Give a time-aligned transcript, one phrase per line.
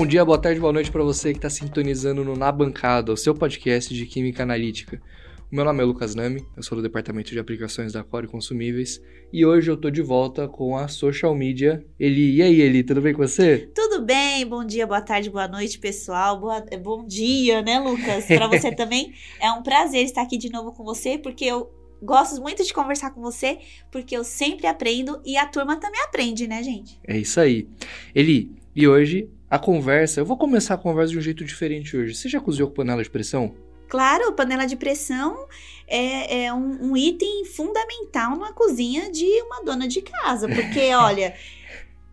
[0.00, 3.18] Bom dia, boa tarde, boa noite para você que está sintonizando no Na Bancada, o
[3.18, 4.98] seu podcast de Química Analítica.
[5.52, 8.98] O meu nome é Lucas Nami, eu sou do Departamento de Aplicações da Core Consumíveis
[9.30, 12.36] e hoje eu tô de volta com a social media Eli.
[12.36, 13.70] E aí, Eli, tudo bem com você?
[13.74, 16.40] Tudo bem, bom dia, boa tarde, boa noite, pessoal.
[16.40, 18.24] Boa, bom dia, né, Lucas?
[18.24, 19.12] Para você também.
[19.38, 21.70] É um prazer estar aqui de novo com você, porque eu
[22.02, 23.58] gosto muito de conversar com você,
[23.92, 26.98] porque eu sempre aprendo e a turma também aprende, né, gente?
[27.06, 27.68] É isso aí.
[28.14, 32.14] Eli, e hoje a conversa, eu vou começar a conversa de um jeito diferente hoje.
[32.14, 33.52] Você já cozinhou com panela de pressão?
[33.88, 35.48] Claro, panela de pressão
[35.88, 41.34] é, é um, um, item fundamental na cozinha de uma dona de casa, porque, olha,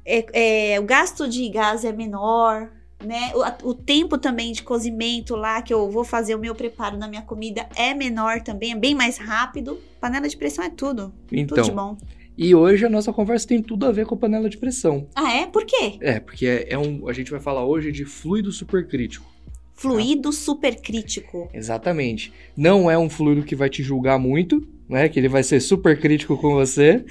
[0.04, 2.72] é, é, o gasto de gás é menor,
[3.05, 3.31] né?
[3.36, 7.08] O, o, tempo também de cozimento lá, que eu vou fazer o meu preparo na
[7.08, 9.80] minha comida, é menor também, é bem mais rápido.
[10.02, 11.14] Panela de pressão é tudo.
[11.31, 11.95] Então, tudo de bom.
[12.38, 15.07] E hoje a nossa conversa tem tudo a ver com a panela de pressão.
[15.16, 15.47] Ah, é?
[15.47, 15.97] Por quê?
[15.99, 19.25] É, porque é, é um, a gente vai falar hoje de fluido supercrítico.
[19.73, 20.35] Fluido tá?
[20.35, 21.49] supercrítico.
[21.52, 22.31] Exatamente.
[22.55, 25.09] Não é um fluido que vai te julgar muito, né?
[25.09, 27.03] Que ele vai ser super crítico com você.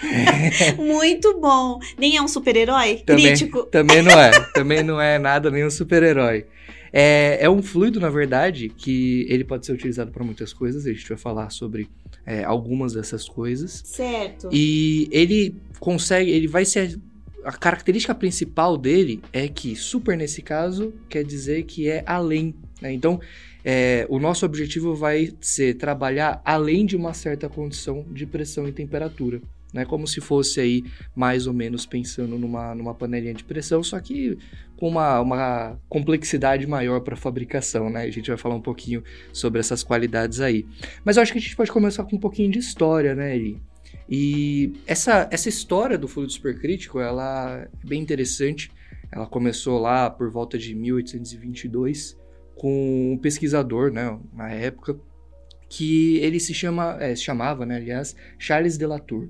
[0.76, 1.78] Muito bom.
[1.98, 3.64] Nem é um super-herói crítico.
[3.64, 4.30] Também não é.
[4.54, 6.46] Também não é nada, nem um super-herói.
[6.92, 10.86] É, é um fluido, na verdade, que ele pode ser utilizado para muitas coisas.
[10.86, 11.88] A gente vai falar sobre
[12.28, 13.80] é, algumas dessas coisas.
[13.86, 14.50] Certo.
[14.52, 17.00] E ele consegue, ele vai ser.
[17.42, 22.54] A característica principal dele é que super nesse caso quer dizer que é além.
[22.82, 22.92] Né?
[22.92, 23.18] Então,
[23.64, 28.72] é, o nosso objetivo vai ser trabalhar além de uma certa condição de pressão e
[28.72, 29.40] temperatura
[29.72, 29.84] né?
[29.84, 34.38] Como se fosse aí mais ou menos pensando numa, numa panelinha de pressão, só que
[34.76, 38.02] com uma, uma complexidade maior para fabricação, né?
[38.02, 39.02] A gente vai falar um pouquinho
[39.32, 40.66] sobre essas qualidades aí.
[41.04, 43.60] Mas eu acho que a gente pode começar com um pouquinho de história, né, Eli?
[44.08, 48.70] E essa, essa história do fluido supercrítico, ela é bem interessante.
[49.10, 52.16] Ela começou lá por volta de 1822
[52.54, 54.98] com um pesquisador, né, na época,
[55.68, 59.28] que ele se chama, é, chamava, né, aliás, Charles Delatour.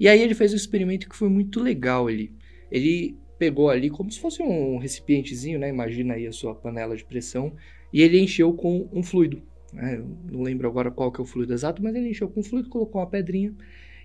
[0.00, 2.32] E aí ele fez um experimento que foi muito legal ali.
[2.72, 5.68] Ele pegou ali como se fosse um recipientezinho, né?
[5.68, 7.52] Imagina aí a sua panela de pressão.
[7.92, 9.42] E ele encheu com um fluido.
[9.74, 10.02] Né?
[10.32, 12.70] Não lembro agora qual que é o fluido exato, mas ele encheu com um fluido,
[12.70, 13.54] colocou uma pedrinha.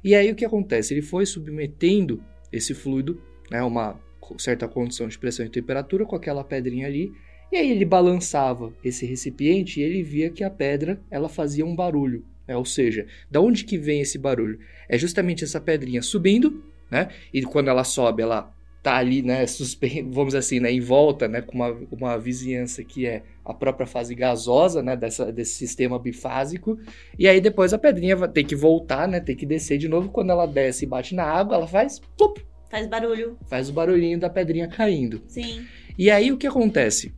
[0.04, 0.94] E aí o que acontece?
[0.94, 3.64] Ele foi submetendo esse fluido, né?
[3.64, 3.98] Uma
[4.38, 7.10] certa condição de pressão e temperatura com aquela pedrinha ali.
[7.54, 11.74] E aí ele balançava esse recipiente e ele via que a pedra ela fazia um
[11.74, 12.26] barulho.
[12.48, 12.56] Né?
[12.56, 14.60] Ou seja, da onde que vem esse barulho?
[14.88, 17.10] É justamente essa pedrinha subindo, né?
[17.34, 18.54] E quando ela sobe, ela
[18.86, 20.12] tá ali, né, suspen...
[20.12, 23.88] vamos dizer assim, né, em volta, né, com uma, uma vizinhança que é a própria
[23.88, 26.78] fase gasosa, né, dessa, desse sistema bifásico,
[27.18, 30.10] e aí depois a pedrinha vai ter que voltar, né, ter que descer de novo,
[30.10, 32.38] quando ela desce e bate na água, ela faz, plup,
[32.70, 33.36] faz barulho.
[33.48, 35.24] Faz o barulhinho da pedrinha caindo.
[35.28, 35.66] Sim.
[35.98, 37.12] E aí o que acontece?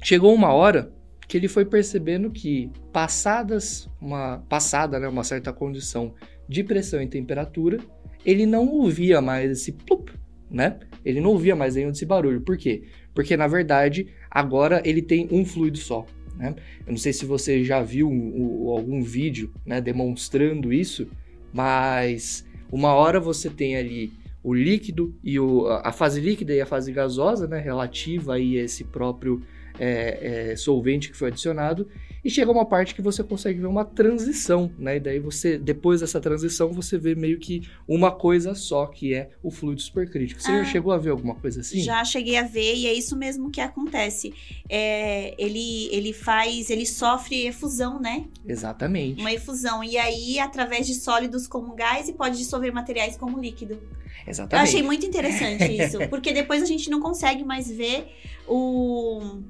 [0.00, 0.92] Chegou uma hora
[1.26, 6.14] que ele foi percebendo que passadas uma passada, né, uma certa condição
[6.48, 7.78] de pressão e temperatura,
[8.24, 10.10] ele não ouvia mais esse plup,
[10.50, 10.78] né?
[11.04, 12.40] Ele não ouvia mais nenhum desse barulho.
[12.40, 12.84] Por quê?
[13.14, 16.06] Porque na verdade agora ele tem um fluido só.
[16.36, 16.54] Né?
[16.86, 21.06] Eu não sei se você já viu um, um, algum vídeo né, demonstrando isso,
[21.52, 24.12] mas uma hora você tem ali
[24.42, 28.64] o líquido e o, a fase líquida e a fase gasosa, né, relativa aí a
[28.64, 29.42] esse próprio
[29.78, 31.88] é, é, solvente que foi adicionado,
[32.24, 34.96] e chega uma parte que você consegue ver uma transição, né?
[34.96, 39.30] E daí você, depois dessa transição, você vê meio que uma coisa só, que é
[39.42, 40.40] o fluido supercrítico.
[40.40, 41.80] Você ah, já chegou a ver alguma coisa assim?
[41.80, 44.32] Já cheguei a ver, e é isso mesmo que acontece.
[44.70, 48.24] É, ele, ele faz, ele sofre efusão, né?
[48.46, 49.20] Exatamente.
[49.20, 49.84] Uma efusão.
[49.84, 53.78] E aí, através de sólidos como gás, e pode dissolver materiais como líquido.
[54.26, 54.54] Exatamente.
[54.54, 58.06] Eu achei muito interessante isso, porque depois a gente não consegue mais ver
[58.48, 59.42] o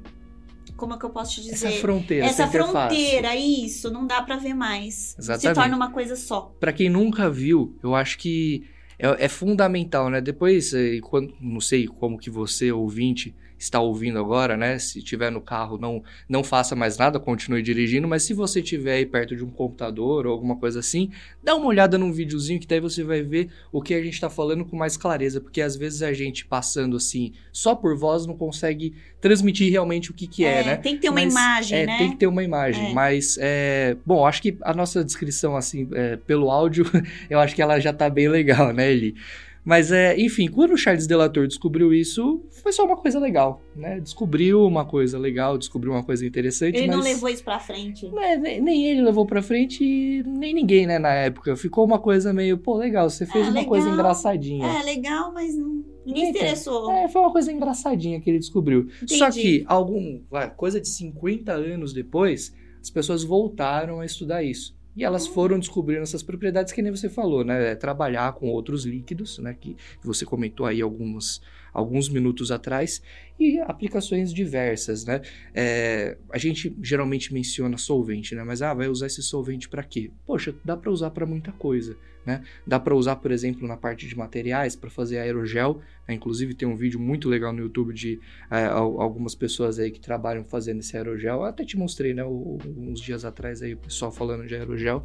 [0.76, 1.68] como é que eu posso te dizer?
[1.68, 2.26] Essa fronteira.
[2.26, 5.14] Essa fronteira, isso, não dá para ver mais.
[5.18, 5.48] Exatamente.
[5.48, 6.54] Se torna uma coisa só.
[6.58, 8.64] Para quem nunca viu, eu acho que
[8.98, 10.20] é, é fundamental, né?
[10.20, 14.78] Depois, eh, quando, não sei como que você, ouvinte, está ouvindo agora, né?
[14.78, 18.94] Se tiver no carro, não, não faça mais nada, continue dirigindo, mas se você estiver
[18.94, 21.10] aí perto de um computador ou alguma coisa assim,
[21.42, 24.28] dá uma olhada num videozinho que daí você vai ver o que a gente está
[24.28, 28.36] falando com mais clareza, porque às vezes a gente passando assim, só por voz não
[28.36, 30.76] consegue transmitir realmente o que que é, é né?
[30.76, 31.98] Tem que ter uma mas, imagem, é, né?
[31.98, 32.92] Tem que ter uma imagem, é.
[32.92, 36.84] mas é, bom, acho que a nossa descrição assim, é, pelo áudio,
[37.30, 39.14] eu acho que ela já tá bem legal, né, Eli?
[39.64, 43.98] Mas, é, enfim, quando o Charles Delator descobriu isso, foi só uma coisa legal, né?
[43.98, 46.96] Descobriu uma coisa legal, descobriu uma coisa interessante, Ele mas...
[46.96, 48.06] não levou isso pra frente.
[48.10, 51.56] né, nem, nem ele levou pra frente e nem ninguém, né, na época.
[51.56, 53.68] Ficou uma coisa meio, pô, legal, você fez É, uma legal.
[53.70, 54.66] coisa engraçadinha.
[54.66, 56.92] É, legal, mas não- interessou.
[56.92, 58.88] É, foi uma coisa engraçadinha que ele descobriu.
[59.06, 59.40] Só Entendi.
[59.60, 60.20] que, algum,
[60.56, 64.76] coisa de 50 anos depois, as pessoas voltaram a estudar isso.
[64.96, 67.72] E elas foram descobrindo essas propriedades que nem você falou, né?
[67.72, 69.56] É trabalhar com outros líquidos, né?
[69.58, 71.42] Que você comentou aí alguns,
[71.72, 73.02] alguns minutos atrás.
[73.38, 75.20] E aplicações diversas, né?
[75.52, 78.44] É, a gente geralmente menciona solvente, né?
[78.44, 80.10] Mas, ah, vai usar esse solvente para quê?
[80.24, 82.42] Poxa, dá para usar para muita coisa, né?
[82.66, 85.80] Dá para usar, por exemplo, na parte de materiais, para fazer aerogel.
[86.08, 86.14] né?
[86.14, 88.18] Inclusive, tem um vídeo muito legal no YouTube de
[88.50, 91.36] é, al- algumas pessoas aí que trabalham fazendo esse aerogel.
[91.36, 92.24] Eu até te mostrei, né?
[92.24, 95.04] uns dias atrás aí, o pessoal falando de aerogel.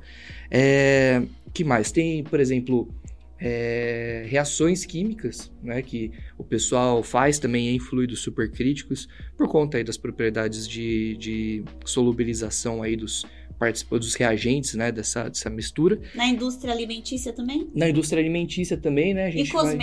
[0.50, 1.22] É,
[1.54, 1.92] que mais?
[1.92, 2.88] Tem, por exemplo,
[3.42, 5.82] é, reações químicas, né?
[5.82, 9.08] Que o pessoal faz também em fluidos supercríticos
[9.38, 13.26] por conta aí das propriedades de, de solubilização aí dos
[13.60, 14.92] participantes dos reagentes, né?
[14.92, 16.00] Dessa, dessa mistura.
[16.16, 17.70] Na indústria alimentícia também?
[17.76, 19.28] Na indústria alimentícia também, né?
[19.30, 19.76] E gente vai-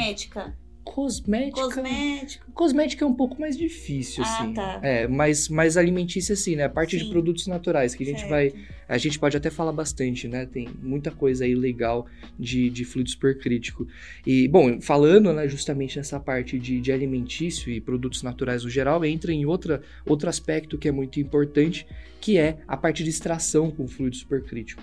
[0.87, 1.61] cosmética?
[1.61, 1.83] Cosmética.
[1.83, 2.53] Cosmético.
[2.53, 4.55] Cosmética é um pouco mais difícil, Ah, assim.
[4.55, 4.81] tá.
[4.83, 6.65] É, mas, mas alimentícia, sim, né?
[6.65, 7.11] A parte de Sim.
[7.11, 8.31] produtos naturais, que a gente Certo.
[8.31, 8.53] vai.
[8.88, 10.47] A gente pode até falar bastante, né?
[10.47, 12.06] Tem muita coisa aí legal
[12.38, 13.87] de, de fluido supercrítico.
[14.25, 19.05] E, bom, falando, né, justamente nessa parte de, de alimentício e produtos naturais no geral,
[19.05, 21.85] entra em outra, outro aspecto que é muito importante,
[22.21, 24.83] que é a parte de extração com fluido supercrítico.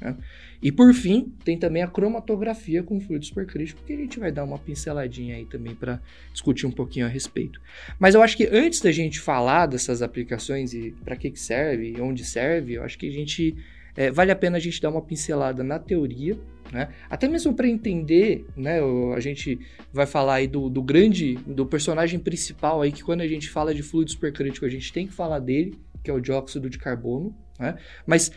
[0.00, 0.16] Né?
[0.60, 4.44] E por fim, tem também a cromatografia com fluido supercrítico, que a gente vai dar
[4.44, 6.00] uma pinceladinha aí também para
[6.32, 7.60] discutir um pouquinho a respeito.
[7.98, 11.94] Mas eu acho que antes da gente falar dessas aplicações e para que, que serve
[11.96, 13.56] e onde serve, eu acho que a gente
[13.96, 16.38] é, vale a pena a gente dar uma pincelada na teoria,
[16.72, 16.88] né?
[17.08, 18.80] Até mesmo para entender, né?
[19.14, 19.58] A gente
[19.92, 23.74] vai falar aí do, do grande, do personagem principal aí que quando a gente fala
[23.74, 27.34] de fluido supercrítico a gente tem que falar dele, que é o dióxido de carbono,
[27.58, 27.76] né?
[28.06, 28.30] Mas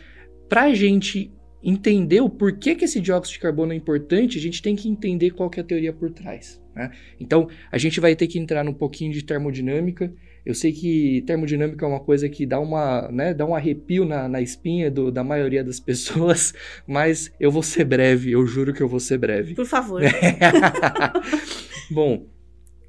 [0.48, 1.30] para a gente
[1.62, 5.30] entender o porquê que esse dióxido de carbono é importante, a gente tem que entender
[5.30, 6.60] qual que é a teoria por trás.
[6.74, 6.90] Né?
[7.20, 10.12] Então, a gente vai ter que entrar num pouquinho de termodinâmica.
[10.44, 14.28] Eu sei que termodinâmica é uma coisa que dá, uma, né, dá um arrepio na,
[14.28, 16.52] na espinha do- da maioria das pessoas,
[16.86, 19.54] mas eu vou ser breve, eu juro que eu vou ser breve.
[19.54, 20.02] Por favor.
[21.90, 22.26] Bom,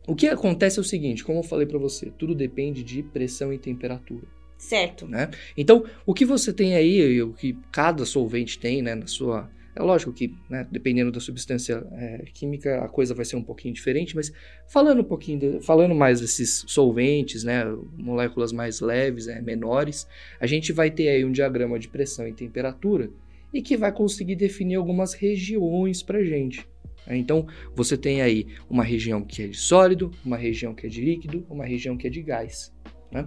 [0.08, 3.54] o que acontece é o seguinte, como eu falei para você, tudo depende de pressão
[3.54, 4.26] e temperatura
[4.68, 5.06] Certo.
[5.08, 5.30] né?
[5.58, 9.50] Então, o que você tem aí, o que cada solvente tem, né, na sua...
[9.76, 13.74] É lógico que, né, dependendo da substância é, química, a coisa vai ser um pouquinho
[13.74, 14.32] diferente, mas
[14.68, 17.64] falando um pouquinho, de- falando mais desses solventes, né,
[17.98, 20.08] moléculas mais leves, né, menores,
[20.40, 23.10] a gente vai ter aí um diagrama de pressão e temperatura
[23.52, 26.68] e que vai conseguir definir algumas regiões pra gente.
[27.08, 27.18] né?
[27.18, 31.02] Então, você tem aí uma região que é de sólido, uma região que é de
[31.02, 32.72] líquido, uma região que é de gás.
[33.14, 33.26] Né?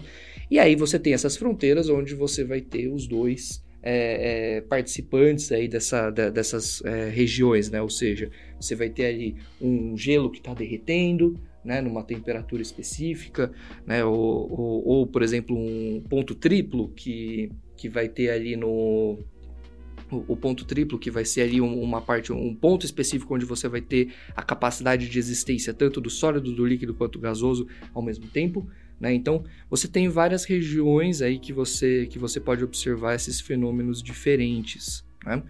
[0.50, 5.52] E aí você tem essas fronteiras onde você vai ter os dois é, é, participantes
[5.52, 7.80] aí dessa, da- dessas é, regiões, né?
[7.80, 8.30] Ou seja,
[8.60, 11.80] você vai ter ali um gelo que está derretendo, né?
[11.80, 13.52] Numa temperatura específica,
[13.86, 14.04] né?
[14.04, 19.18] Ou, ou, ou, por exemplo, um ponto triplo que, que vai ter ali no
[20.10, 23.44] o, o ponto triplo, que vai ser ali um- uma parte, um ponto específico onde
[23.44, 27.66] você vai ter a capacidade de existência tanto do sólido, do líquido quanto do gasoso
[27.94, 28.68] ao mesmo tempo.
[29.00, 29.14] Né?
[29.14, 35.05] Então, você tem várias regiões aí que você, que você pode observar esses fenômenos diferentes.
[35.24, 35.43] Né?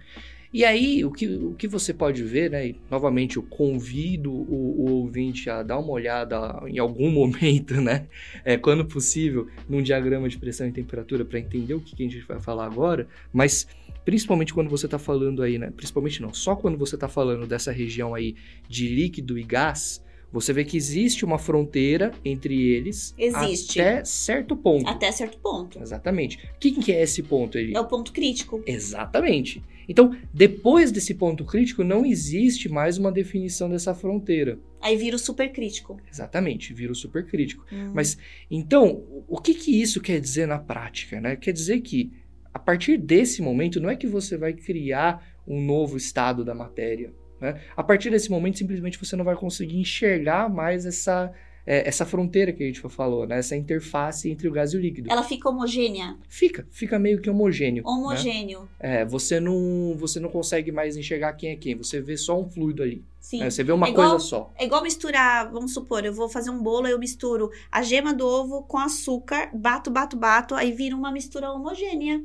[0.53, 2.69] E aí, o que, o que você pode ver, né?
[2.69, 8.07] E, novamente, eu convido o, o ouvinte a dar uma olhada em algum momento, né?
[8.45, 12.09] É, quando possível, num diagrama de pressão e temperatura para entender o que, que a
[12.09, 13.67] gente vai falar agora, mas
[14.05, 15.71] principalmente quando você está falando aí, né?
[15.77, 18.35] Principalmente não, só quando você está falando dessa região aí
[18.69, 23.81] de líquido e gás, você vê que existe uma fronteira entre eles Existe.
[23.81, 24.89] até certo ponto.
[24.89, 25.81] Até certo ponto.
[25.81, 26.37] Exatamente.
[26.37, 27.73] O que, que é esse ponto aí?
[27.73, 28.63] É o ponto crítico.
[28.67, 29.63] Exatamente.
[29.89, 34.59] Então, depois desse ponto crítico, não existe mais uma definição dessa fronteira.
[34.81, 36.01] Aí vira o supercrítico.
[36.11, 37.65] Exatamente, vira o supercrítico.
[37.73, 37.93] Hum.
[37.95, 38.19] Mas,
[38.51, 41.21] então, o que, que isso quer dizer na prática?
[41.21, 41.37] Né?
[41.37, 42.13] Quer dizer que,
[42.53, 47.13] a partir desse momento, não é que você vai criar um novo estado da matéria.
[47.53, 47.61] Né?
[47.77, 51.33] A partir desse momento, simplesmente você não vai conseguir enxergar mais essa,
[51.67, 53.39] é, essa fronteira que a gente falou, né?
[53.39, 55.11] essa interface entre o gás e o líquido.
[55.11, 56.17] Ela fica homogênea.
[56.29, 57.85] Fica, fica meio que homogêneo.
[57.85, 57.91] né?
[57.91, 58.69] Homogêneo.
[58.81, 61.75] É, você não, você não consegue mais enxergar quem é quem.
[61.77, 63.03] Você vê só um fluido ali.
[63.21, 63.41] Sim.
[63.41, 63.51] né?
[63.51, 64.53] Você vê uma É igual- coisa só.
[64.57, 68.25] É igual misturar, vamos supor, eu vou fazer um bolo, eu misturo a gema do
[68.25, 72.23] ovo com açúcar, bato, bato, bato, aí vira uma mistura homogênea.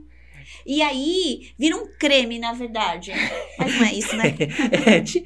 [0.66, 3.12] E aí vira um creme, na verdade.
[3.58, 4.24] Mas não é isso, né?
[4.86, 5.26] É, ti-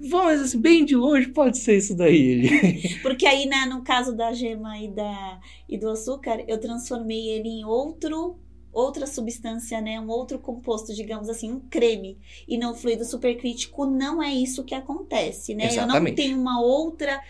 [0.00, 2.48] Vamos assim, bem de longe, pode ser isso daí.
[3.02, 7.48] Porque aí, né, no caso da gema e, da, e do açúcar, eu transformei ele
[7.48, 8.36] em outro
[8.70, 12.16] outra substância, né, um outro composto, digamos assim, um creme,
[12.46, 15.66] e no fluido supercrítico não é isso que acontece, né?
[15.66, 15.96] Exatamente.
[15.96, 17.20] Eu não tenho uma outra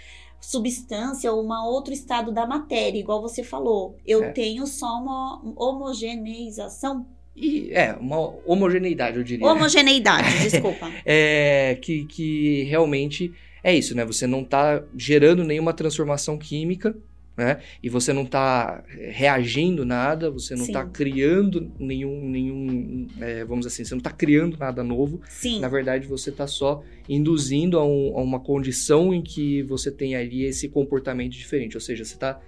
[0.40, 3.96] substância ou um outro estado da matéria, igual você falou.
[4.06, 4.30] Eu É.
[4.30, 7.06] tenho só uma homogeneização.
[7.36, 9.46] E é, uma homogeneidade, eu diria.
[9.46, 10.90] Homogeneidade, desculpa.
[11.04, 14.04] É, que, que realmente é isso, né?
[14.04, 16.96] Você não tá gerando nenhuma transformação química,
[17.38, 17.60] né?
[17.80, 20.72] E você não tá reagindo nada, você não Sim.
[20.72, 25.20] tá criando nenhum, nenhum é, vamos assim, você não tá criando nada novo.
[25.28, 25.60] Sim.
[25.60, 30.16] Na verdade, você tá só induzindo a, um- a uma condição em que você tem
[30.16, 31.76] ali esse comportamento diferente.
[31.76, 32.40] Ou seja, você tá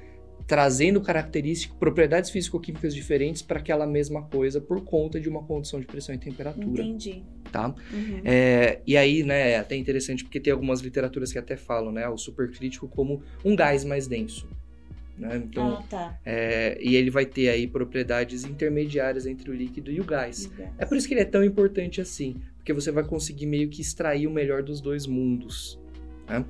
[0.44, 5.86] trazendo características, propriedades físico-químicas diferentes para aquela mesma coisa por conta de uma condição de
[5.86, 7.22] pressão e temperatura, Entendi.
[7.52, 7.68] tá?
[7.92, 8.20] Uhum.
[8.24, 12.08] É, e aí, né, é até interessante porque tem algumas literaturas que até falam, né,
[12.08, 14.48] o supercrítico como um gás mais denso.
[15.20, 15.36] Né?
[15.36, 16.18] Então, ah, tá.
[16.24, 20.50] é, e ele vai ter aí propriedades intermediárias entre o líquido e o gás.
[20.78, 23.82] É por isso que ele é tão importante assim, porque você vai conseguir meio que
[23.82, 25.78] extrair o melhor dos dois mundos.
[26.26, 26.42] né?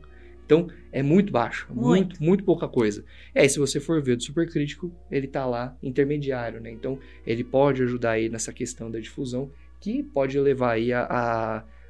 [0.45, 1.87] Então, é muito baixo, Muito.
[1.87, 3.03] muito, muito pouca coisa.
[3.33, 6.69] E aí, se você for ver do supercrítico, ele está lá intermediário, né?
[6.69, 9.49] Então, ele pode ajudar aí nessa questão da difusão,
[9.85, 11.03] que pode levar aí a,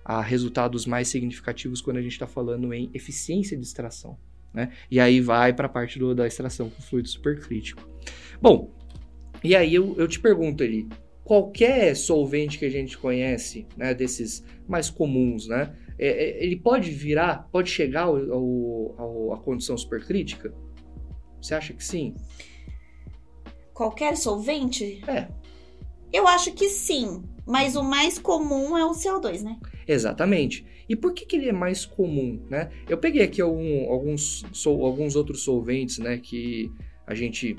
[0.03, 4.17] a, a resultados mais significativos quando a gente está falando em eficiência de extração,
[4.53, 4.69] né?
[4.91, 7.87] E aí vai para a parte do- da extração com fluido supercrítico.
[8.41, 8.69] Bom,
[9.41, 10.89] e aí eu, eu te pergunto ali,
[11.23, 16.07] qualquer solvente que a gente conhece, né, desses mais comuns, né, é-
[16.41, 20.53] é- ele pode virar, pode chegar ao, ao- ao- à condição supercrítica?
[21.41, 22.13] Você acha que sim?
[23.73, 25.01] Qualquer solvente?
[25.07, 25.29] É.
[26.11, 27.23] Eu acho que sim.
[27.45, 29.57] Mas o mais comum é o CO2, né?
[29.87, 30.65] Exatamente.
[30.89, 32.69] E por que, que ele é mais comum, né?
[32.89, 36.71] Eu peguei aqui algum- alguns, sol- alguns outros solventes, né, que
[37.07, 37.55] a gente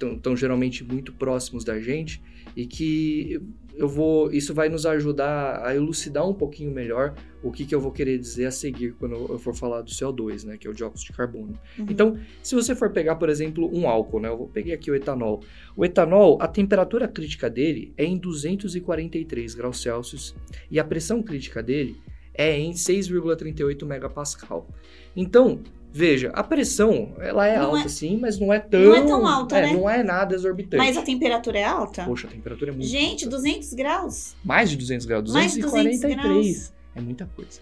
[0.00, 2.22] estão geralmente muito próximos da gente
[2.60, 3.40] e que
[3.74, 7.80] eu vou, isso vai nos ajudar a elucidar um pouquinho melhor o que, que eu
[7.80, 10.74] vou querer dizer a seguir quando eu for falar do CO2, né, que é o
[10.74, 11.58] dióxido de carbono.
[11.78, 11.86] Uhum.
[11.88, 14.28] Então, se você for pegar, por exemplo, um álcool, né?
[14.28, 15.42] Eu vou peguei aqui o etanol.
[15.74, 20.34] O etanol, a temperatura crítica dele é em 243 graus Celsius
[20.70, 21.96] e a pressão crítica dele
[22.34, 24.68] é em 6,38 megapascal.
[25.16, 25.60] Então,
[25.92, 29.06] veja, a pressão, ela é Não alta é- sim, mas não é tão não é
[29.06, 29.72] tão alta, é, né?
[29.72, 30.84] Não é nada exorbitante.
[30.84, 32.04] Mas a temperatura é alta?
[32.04, 33.36] Poxa, a temperatura é muito Gente, alta.
[33.36, 34.36] 200 graus?
[34.44, 36.74] Mais de 200 graus, Mais de 200 243.
[36.94, 37.60] É muita coisa.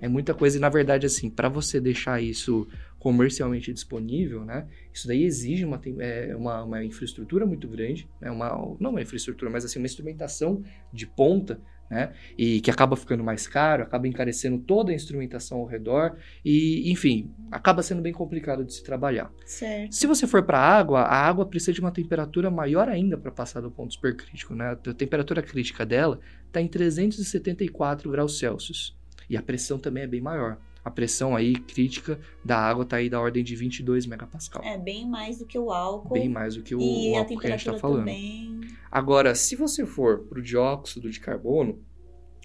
[0.00, 2.66] É muita coisa e na verdade assim, para você deixar isso
[2.98, 4.66] comercialmente disponível, né?
[4.92, 8.30] Isso daí exige uma, é, uma, uma infraestrutura muito grande, né?
[8.30, 8.48] Uma,
[8.80, 10.62] não uma infraestrutura, mas assim uma instrumentação
[10.92, 11.60] de ponta,
[11.90, 12.12] né?
[12.36, 17.30] E que acaba ficando mais caro, acaba encarecendo toda a instrumentação ao redor e, enfim,
[17.50, 19.30] acaba sendo bem complicado de se trabalhar.
[19.44, 19.94] Certo.
[19.94, 23.30] Se você for para a água, a água precisa de uma temperatura maior ainda para
[23.30, 24.70] passar do ponto supercrítico, né?
[24.70, 28.96] A temperatura crítica dela está em 374 graus Celsius.
[29.28, 30.58] E a pressão também é bem maior.
[30.84, 34.62] A pressão aí crítica da água está aí da ordem de 22 megapascal.
[34.62, 36.12] É bem mais do que o álcool.
[36.12, 38.00] Bem mais do que o, o álcool que a gente está falando.
[38.00, 38.60] também.
[38.90, 41.80] Agora, se você for para o dióxido de carbono,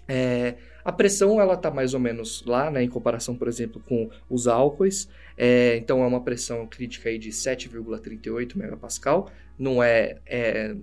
[0.08, 4.10] é, a pressão ela está mais ou menos lá, né, em comparação, por exemplo, com
[4.28, 5.08] os álcoois.
[5.36, 9.30] É, então é uma pressão crítica aí de 7,38 megapascal.
[9.58, 10.74] Não é, é,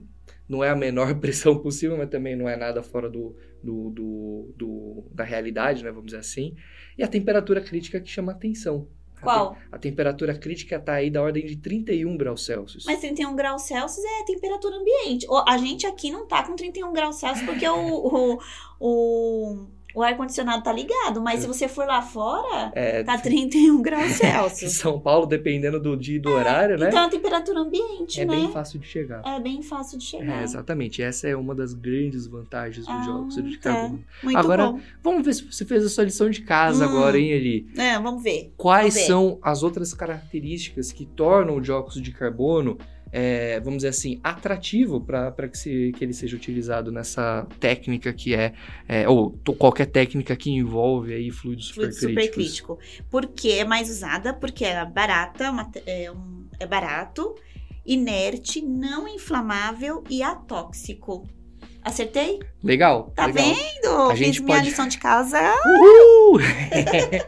[0.47, 4.53] não é a menor pressão possível, mas também não é nada fora do, do, do-
[4.55, 6.55] do- da realidade, né, vamos dizer assim.
[6.97, 8.87] E a temperatura crítica que chama atenção.
[9.21, 9.57] Qual?
[9.71, 12.85] A, temperatura crítica está aí da ordem de 31 graus Celsius.
[12.85, 15.25] Mas 31 graus Celsius é temperatura ambiente.
[15.47, 18.39] A gente aqui não tá com 31 graus Celsius porque o, o,
[18.79, 24.11] o o ar-condicionado tá ligado, mas se você for lá fora, é, tá 31 graus
[24.17, 24.73] Celsius.
[24.73, 26.89] São Paulo, dependendo do dia e do é, horário, né?
[26.89, 28.35] Então a temperatura ambiente, é né?
[28.35, 29.21] É bem fácil de chegar.
[29.25, 30.41] É bem fácil de chegar.
[30.41, 31.01] É, exatamente.
[31.01, 33.59] Essa é uma das grandes vantagens do ah, dióxido de é.
[33.59, 34.03] carbono.
[34.21, 34.79] Muito agora, bom.
[35.01, 37.67] vamos ver se você fez a sua lição de casa hum, agora, hein, Eli?
[37.77, 38.53] É, vamos ver.
[38.55, 39.07] Quais vamos ver.
[39.07, 42.77] são as outras características que tornam o dióxido de carbono
[43.19, 48.35] é, vamos dizer assim, atrativo para que, se, que ele seja utilizado nessa técnica que
[48.35, 48.53] é,
[48.87, 52.77] é ou qualquer técnica que envolve aí fluidos Fluido supercrítico.
[53.09, 57.33] Porque é mais usada, porque é barata, uma, é, um, é barato,
[57.83, 61.27] inerte, não inflamável e atóxico.
[61.81, 62.37] Acertei?
[62.63, 63.11] Legal.
[63.15, 63.43] Tá legal.
[63.43, 64.11] vendo?
[64.11, 64.69] A Fiz gente minha pode...
[64.69, 65.39] lição de casa.
[65.65, 66.39] Uhul!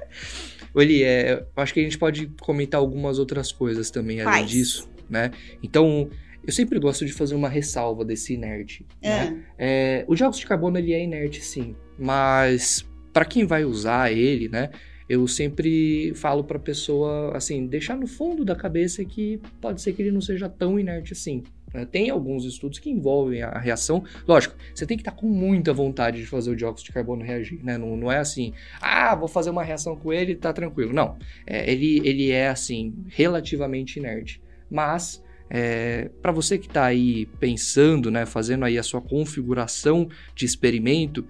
[0.76, 4.52] Oli, é, acho que a gente pode comentar algumas outras coisas também além Quais?
[4.52, 5.32] disso, né?
[5.64, 6.10] Então,
[6.46, 8.86] eu sempre gosto de fazer uma ressalva desse inerte.
[9.02, 9.10] É.
[9.10, 9.44] Né?
[9.58, 14.48] É, o dióxido de carbono ele é inerte, sim, mas para quem vai usar ele,
[14.48, 14.70] né?
[15.08, 19.94] Eu sempre falo para a pessoa assim, deixar no fundo da cabeça que pode ser
[19.94, 21.44] que ele não seja tão inerte assim.
[21.74, 21.84] Né?
[21.86, 24.04] Tem alguns estudos que envolvem a reação.
[24.28, 27.24] Lógico, você tem que estar tá com muita vontade de fazer o dióxido de carbono
[27.24, 27.76] reagir, né?
[27.76, 30.94] Não, não é assim, ah, vou fazer uma reação com ele e tá tranquilo.
[30.94, 34.42] Não, é, ele, ele é assim, relativamente inerte.
[34.70, 40.46] Mas é, para você que está aí pensando, né, fazendo aí a sua configuração de
[40.46, 41.26] experimento,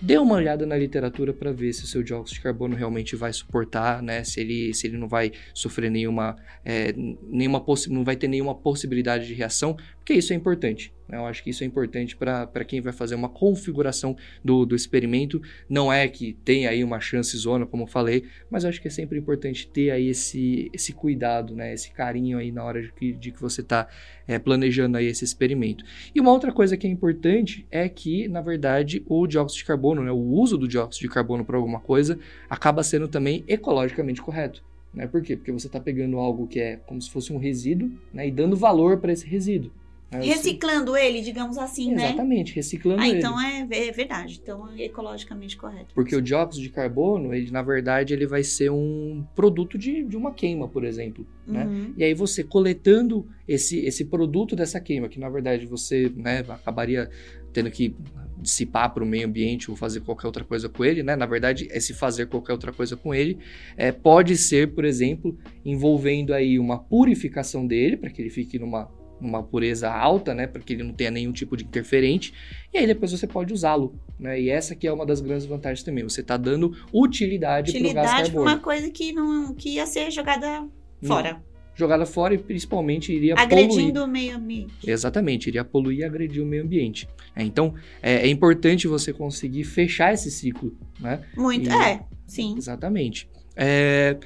[0.00, 3.32] dê uma olhada na literatura para ver se o seu dióxido de carbono realmente vai
[3.32, 4.22] suportar, né?
[4.24, 6.94] Se ele, se ele não vai sofrer nenhuma, é,
[7.28, 9.76] nenhuma não vai ter nenhuma possibilidade de reação,
[10.06, 10.94] porque isso é importante.
[11.08, 11.18] Né?
[11.18, 15.42] Eu acho que isso é importante para quem vai fazer uma configuração do, do experimento.
[15.68, 19.18] Não é que tem aí uma chance zona, como falei, mas acho que é sempre
[19.18, 21.74] importante ter aí esse, esse cuidado, né?
[21.74, 23.88] Esse carinho aí na hora de que, de que você está
[24.28, 25.84] é, planejando aí esse experimento.
[26.14, 30.04] E uma outra coisa que é importante é que, na verdade, o dióxido de carbono,
[30.04, 32.16] né, o uso do dióxido de carbono para alguma coisa,
[32.48, 34.62] acaba sendo também ecologicamente correto.
[34.94, 35.08] Né?
[35.08, 35.36] Por quê?
[35.36, 38.56] Porque você está pegando algo que é como se fosse um resíduo né, e dando
[38.56, 39.72] valor para esse resíduo.
[40.10, 40.24] Né?
[40.24, 42.08] Reciclando ele, digamos assim, Exatamente, né?
[42.08, 43.18] Exatamente, reciclando ah, ele.
[43.18, 44.40] então é, é verdade.
[44.40, 45.94] Então é ecologicamente correto.
[45.94, 50.16] Porque o dióxido de carbono, ele na verdade, ele vai ser um produto de, de
[50.16, 51.26] uma queima, por exemplo.
[51.46, 51.64] Né?
[51.64, 51.72] Uhum.
[51.72, 51.92] Né?
[51.96, 57.10] E aí você coletando esse, esse produto dessa queima, que na verdade você né, acabaria
[57.52, 57.96] tendo que
[58.38, 61.16] dissipar para o meio ambiente ou fazer qualquer outra coisa com ele, né?
[61.16, 63.38] Na verdade, esse fazer qualquer outra coisa com ele
[63.76, 68.90] é, pode ser, por exemplo, envolvendo aí uma purificação dele para que ele fique numa
[69.20, 72.32] numa pureza alta, né, para que ele não tenha nenhum tipo de interferente,
[72.72, 74.40] e aí depois você pode usá-lo, né?
[74.40, 77.94] E essa que é uma das grandes vantagens também, você está dando utilidade, para o
[77.94, 80.66] gás Utilidade para uma coisa que não que ia ser jogada
[81.02, 81.32] fora.
[81.34, 81.56] Não.
[81.78, 84.02] Jogada fora e principalmente iria Agredindo poluir.
[84.02, 84.90] o meio ambiente.
[84.90, 87.06] Exatamente, iria poluir e agredir o meio ambiente.
[87.34, 91.20] É, então, é, é, importante você conseguir fechar esse ciclo, né?
[91.36, 92.54] Muito, E- é, sim.
[92.56, 93.28] Exatamente.
[93.54, 94.16] É,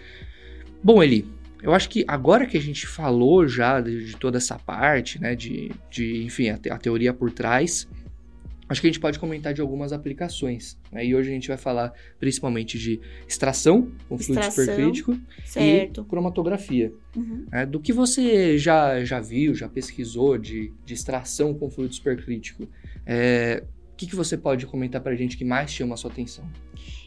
[0.82, 1.26] Bom, Eli,
[1.62, 5.34] eu acho que agora que a gente falou já de, de toda essa parte, né,
[5.34, 7.86] de, de enfim, a, te- a teoria por trás,
[8.68, 10.78] acho que a gente pode comentar de algumas aplicações.
[10.92, 11.04] né?
[11.04, 16.02] E hoje a gente vai falar principalmente de extração com fluido supercrítico Certo.
[16.02, 16.92] e cromatografia.
[17.16, 17.46] Uhum.
[17.50, 17.66] né?
[17.66, 22.68] Do que você já, já viu, já pesquisou de, de extração com fluido supercrítico,
[23.04, 26.44] é, o que, que você pode comentar pra gente que mais chama a sua atenção?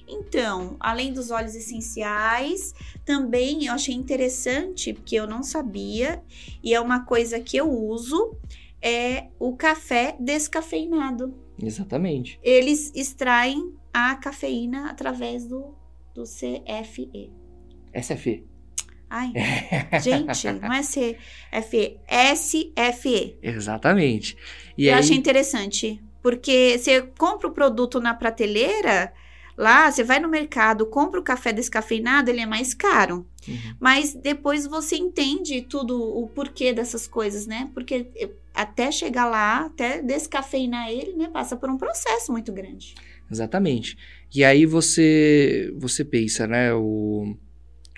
[0.08, 2.74] Então, além dos óleos essenciais,
[3.06, 6.22] também eu achei interessante, porque eu não sabia,
[6.64, 8.36] e é uma coisa que eu uso,
[8.82, 11.34] é o café descafeinado.
[11.62, 12.40] Exatamente.
[12.44, 15.74] Eles extraem a cafeína através do,
[16.14, 17.32] do CFE.
[18.02, 18.44] SFE.
[19.10, 19.32] Ai,
[20.02, 22.00] gente, não é CFE,
[22.36, 23.38] SFE.
[23.44, 24.36] Exatamente.
[24.76, 29.14] E eu aí, achei interessante, porque você compra o produto na prateleira,
[29.58, 33.26] lá, você vai no mercado, compra o café descafeinado, ele é mais caro.
[33.48, 33.76] Uhum.
[33.80, 37.70] Mas depois você entende tudo, o porquê dessas coisas, né?
[37.74, 41.30] Porque eh, até chegar lá, até descafeinar ele, né?
[41.32, 42.96] Passa por um processo muito grande.
[43.30, 43.98] Exatamente.
[44.34, 47.36] E aí você você pensa, né, o,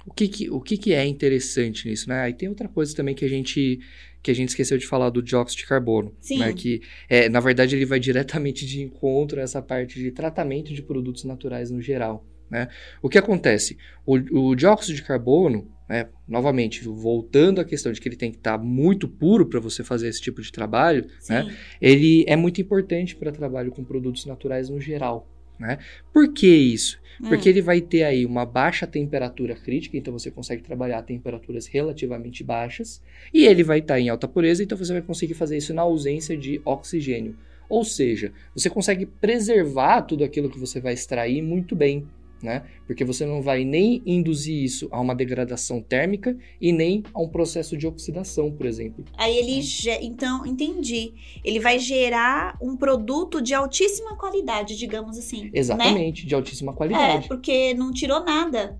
[0.05, 2.21] o, que, que, o que, que é interessante nisso, né?
[2.21, 3.79] Aí tem outra coisa também que a gente
[4.25, 6.39] que a gente esqueceu de falar do dióxido de carbono, Sim.
[6.39, 6.51] né?
[6.51, 10.81] Que é, na verdade ele vai diretamente de encontro a essa parte de tratamento de
[10.81, 12.67] produtos naturais no geral, né?
[13.03, 13.77] O que acontece?
[14.03, 18.37] O, o dióxido de carbono, né, novamente, voltando à questão de que ele tem que
[18.37, 21.55] estar muito puro para você fazer esse tipo de trabalho, né?
[21.79, 25.29] ele é muito importante para trabalho com produtos naturais no geral.
[25.59, 25.79] Né?
[26.13, 26.99] Por que isso?
[27.21, 27.29] Hum.
[27.29, 31.67] Porque ele vai ter aí uma baixa temperatura crítica, então você consegue trabalhar a temperaturas
[31.67, 33.01] relativamente baixas,
[33.33, 36.35] e ele vai estar em alta pureza, então você vai conseguir fazer isso na ausência
[36.37, 37.35] de oxigênio.
[37.67, 42.07] Ou seja, você consegue preservar tudo aquilo que você vai extrair muito bem,
[42.41, 42.63] né?
[42.85, 47.27] Porque você não vai nem induzir isso a uma degradação térmica e nem a um
[47.27, 49.03] processo de oxidação, por exemplo.
[49.17, 51.13] Aí ele, ge- então, entendi.
[51.43, 55.45] Ele vai gerar um produto de altíssima qualidade, digamos assim.
[55.45, 55.51] Né?
[55.53, 57.27] Exatamente, de altíssima É, qualidade.
[57.27, 58.79] porque não tirou nada.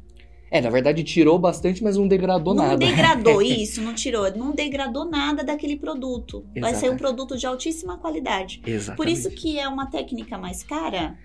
[0.51, 2.77] É, na verdade tirou bastante, mas não degradou não nada.
[2.77, 4.31] degradou, isso, não tirou.
[4.37, 6.45] Não degradou nada daquele produto.
[6.53, 6.99] Vai ser um Exatamente.
[6.99, 8.61] produto de altíssima qualidade.
[8.65, 8.95] Exatamente.
[8.97, 11.17] Por isso que é uma técnica mais cara.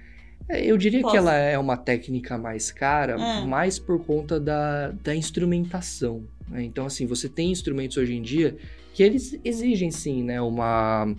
[0.51, 1.13] É, Eu diria Posso?
[1.13, 3.47] que ela é uma técnica mais cara, Ah.
[3.47, 6.25] mais por conta da, da instrumentação.
[6.49, 6.63] né?
[6.65, 8.57] Então, assim, você tem instrumentos hoje em dia
[8.93, 11.15] que eles exigem, sim, né, uma,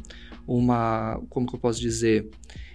[0.45, 1.21] uma...
[1.29, 2.27] Como que eu posso dizer?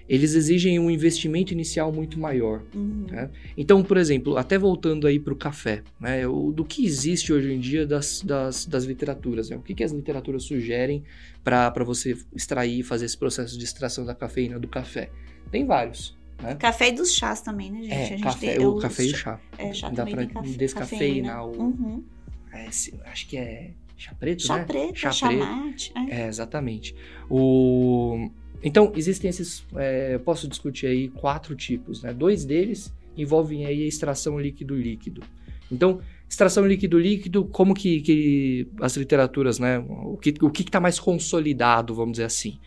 [0.08, 2.62] Eles exigem um investimento inicial muito maior.
[2.74, 3.06] Uhum.
[3.12, 3.28] É.
[3.58, 7.52] Então, por exemplo, até voltando aí para o café, né, o, do que existe hoje
[7.52, 9.56] em dia das, das, das literaturas, né?
[9.56, 11.02] o que, que as literaturas sugerem
[11.42, 15.10] para você extrair, fazer esse processo de extração da cafeína do café?
[15.50, 16.16] Tem vários.
[16.58, 17.92] Café e dos chás também, né, gente?
[17.92, 19.40] É, a gente café, tem o café e o chá-.
[19.58, 21.42] É, chá Dá pra café, descafeinar cafeína.
[21.44, 22.04] o- Uhum.
[22.52, 24.64] É, acho que é chá preto, Chá né?
[24.64, 25.40] preto, Chá chá, preto.
[25.44, 25.92] mate.
[26.10, 26.20] é.
[26.22, 26.94] É, exatamente.
[27.28, 28.30] O...
[28.62, 29.64] Então, existem esses.
[29.76, 32.12] é, eu posso discutir aí quatro tipos, né?
[32.12, 35.22] Dois deles envolvem aí a extração líquido-líquido.
[35.70, 39.78] Então, extração líquido-líquido, como que, que as literaturas, né?
[39.78, 42.58] O que o que está mais consolidado, vamos dizer assim?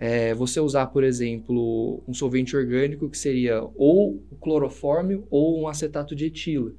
[0.00, 5.68] É você usar, por exemplo, um solvente orgânico que seria ou o clorofórmio ou um
[5.68, 6.72] acetato de etila.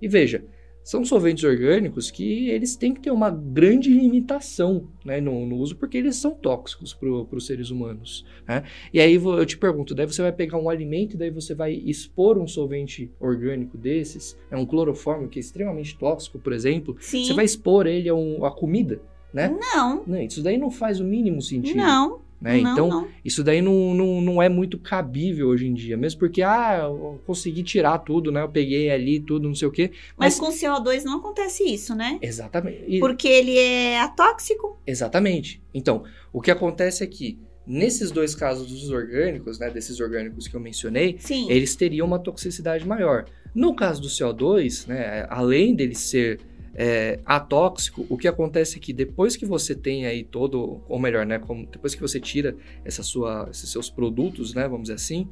[0.00, 0.44] E veja,
[0.82, 5.76] são solventes orgânicos que eles têm que ter uma grande limitação né, no, no uso,
[5.76, 8.24] porque eles são tóxicos para os seres humanos.
[8.48, 8.64] né?
[8.92, 11.72] E aí eu te pergunto, daí você vai pegar um alimento e daí você vai
[11.72, 17.24] expor um solvente orgânico desses, é um clorofórmio que é extremamente tóxico, por exemplo, Sim.
[17.26, 19.00] você vai expor ele a, um- a comida,
[19.32, 19.56] né?
[19.60, 21.76] Não, Não, isso daí não faz o mínimo sentido.
[21.76, 22.20] não.
[22.42, 22.60] Né?
[22.60, 23.08] não, então, não.
[23.24, 27.20] isso daí não, não, não é muito cabível hoje em dia, mesmo porque, ah, eu
[27.26, 28.42] consegui tirar tudo, né?
[28.42, 29.92] Eu peguei ali tudo, não sei o quê.
[30.16, 32.18] Mas, Mas, com CO2 não acontece isso, né?
[32.20, 32.84] exatamente.
[32.86, 34.78] e- Porque ele é atóxico.
[34.86, 35.62] Exatamente.
[35.72, 39.70] Então, o que acontece é que, nesses dois casos dos orgânicos, né?
[39.70, 41.48] Desses orgânicos que eu mencionei, Sim.
[41.50, 43.24] eles teriam uma toxicidade maior.
[43.54, 45.26] No caso do CO2, né?
[45.28, 46.40] Além dele ser
[46.74, 51.26] é, atóxico, o que acontece é que depois que você tem aí todo, ou melhor,
[51.26, 55.28] né, como, depois que você tira essa sua, esses seus produtos, né, vamos dizer assim,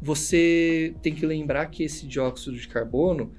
[0.00, 3.32] você tem que lembrar que esse dióxido de carbono,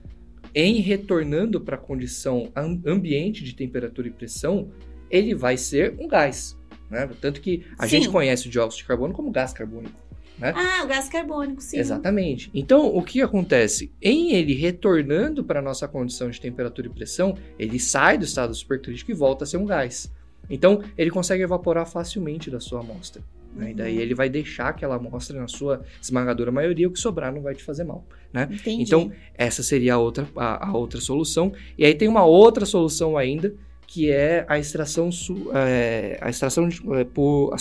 [0.54, 4.72] em retornando para a condição am- ambiente de temperatura e pressão,
[5.10, 6.58] ele vai ser um gás.
[6.90, 7.08] Né?
[7.22, 7.98] Tanto que a Sim.
[7.98, 10.09] gente conhece o dióxido de carbono como gás carbônico.
[10.42, 11.78] Ah, o gás carbônico, sim.
[11.78, 12.50] Exatamente.
[12.54, 13.92] Então, o que acontece?
[14.02, 18.54] Em ele retornando para a nossa condição de temperatura e pressão, ele sai do estado
[18.54, 20.12] supercrítico e volta a ser um gás.
[20.50, 23.22] Então, ele consegue evaporar facilmente da sua amostra.
[23.56, 23.72] né?
[23.72, 24.02] E daí Uhum.
[24.02, 27.64] ele vai deixar aquela amostra na sua esmagadora maioria, o que sobrar não vai te
[27.64, 28.06] fazer mal.
[28.52, 28.84] Entendi.
[28.84, 31.52] Então, essa seria a outra, a, a outra solução.
[31.78, 33.54] E aí tem uma outra solução ainda,
[33.88, 37.52] que é a extração, su, é, a extração de, é, por...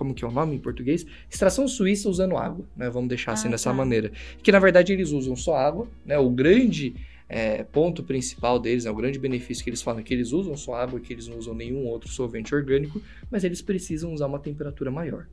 [0.00, 1.04] Como que é o nome em português?
[1.30, 2.88] Extração suíça usando água, né?
[2.88, 3.76] Vamos deixar assim Ah, dessa tá.
[3.76, 4.10] maneira.
[4.42, 6.18] Que na verdade eles usam só água, né?
[6.18, 6.94] O grande
[7.28, 8.90] é, ponto principal deles, né?
[8.90, 11.36] o grande benefício que eles falam é que eles usam só água, que eles não
[11.36, 12.98] usam nenhum outro solvente orgânico,
[13.30, 15.26] mas eles precisam usar uma temperatura maior.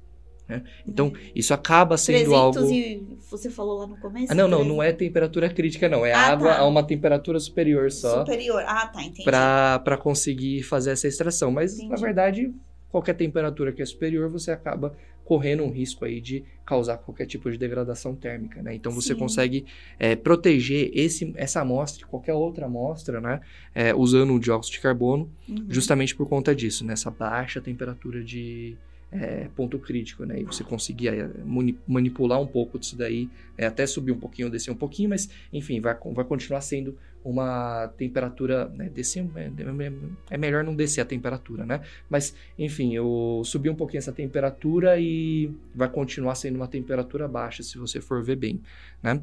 [0.49, 0.63] Né?
[0.86, 2.73] Então, isso acaba sendo 300 algo.
[2.73, 4.32] e você falou lá no começo?
[4.32, 4.67] Ah, não, não, 300.
[4.77, 6.06] não é temperatura crítica, não.
[6.06, 6.60] É Ah, água tá.
[6.60, 8.63] a uma temperatura superior só Superior.
[8.67, 9.23] Ah, tá, entendi.
[9.23, 11.51] para conseguir fazer essa extração.
[11.51, 12.01] Mas, na Entendi.
[12.01, 12.53] verdade,
[12.97, 17.51] qualquer temperatura que é superior, você acaba correndo um risco aí de causar qualquer tipo
[17.51, 18.73] de degradação térmica, né?
[18.73, 19.19] Então, você Sim.
[19.19, 19.65] consegue
[19.99, 23.41] é, proteger esse, essa amostra qualquer outra amostra, né?
[23.75, 25.65] É, usando o dióxido de carbono, Uhum.
[25.69, 28.75] justamente por conta disso, nessa baixa temperatura de
[29.12, 30.41] é, ponto crítico, né?
[30.41, 34.50] E você conseguir é, mani- manipular um pouco disso daí, é, até subir um pouquinho,
[34.50, 38.89] descer um pouquinho, mas enfim, vai, vai continuar sendo uma temperatura, né?
[38.89, 39.91] Descer, é, é-
[40.32, 41.82] é melhor não descer a temperatura, né?
[42.10, 47.63] Mas enfim, eu subi um pouquinho essa temperatura e vai continuar sendo uma temperatura baixa,
[47.63, 48.62] se você for ver bem,
[49.02, 49.22] né?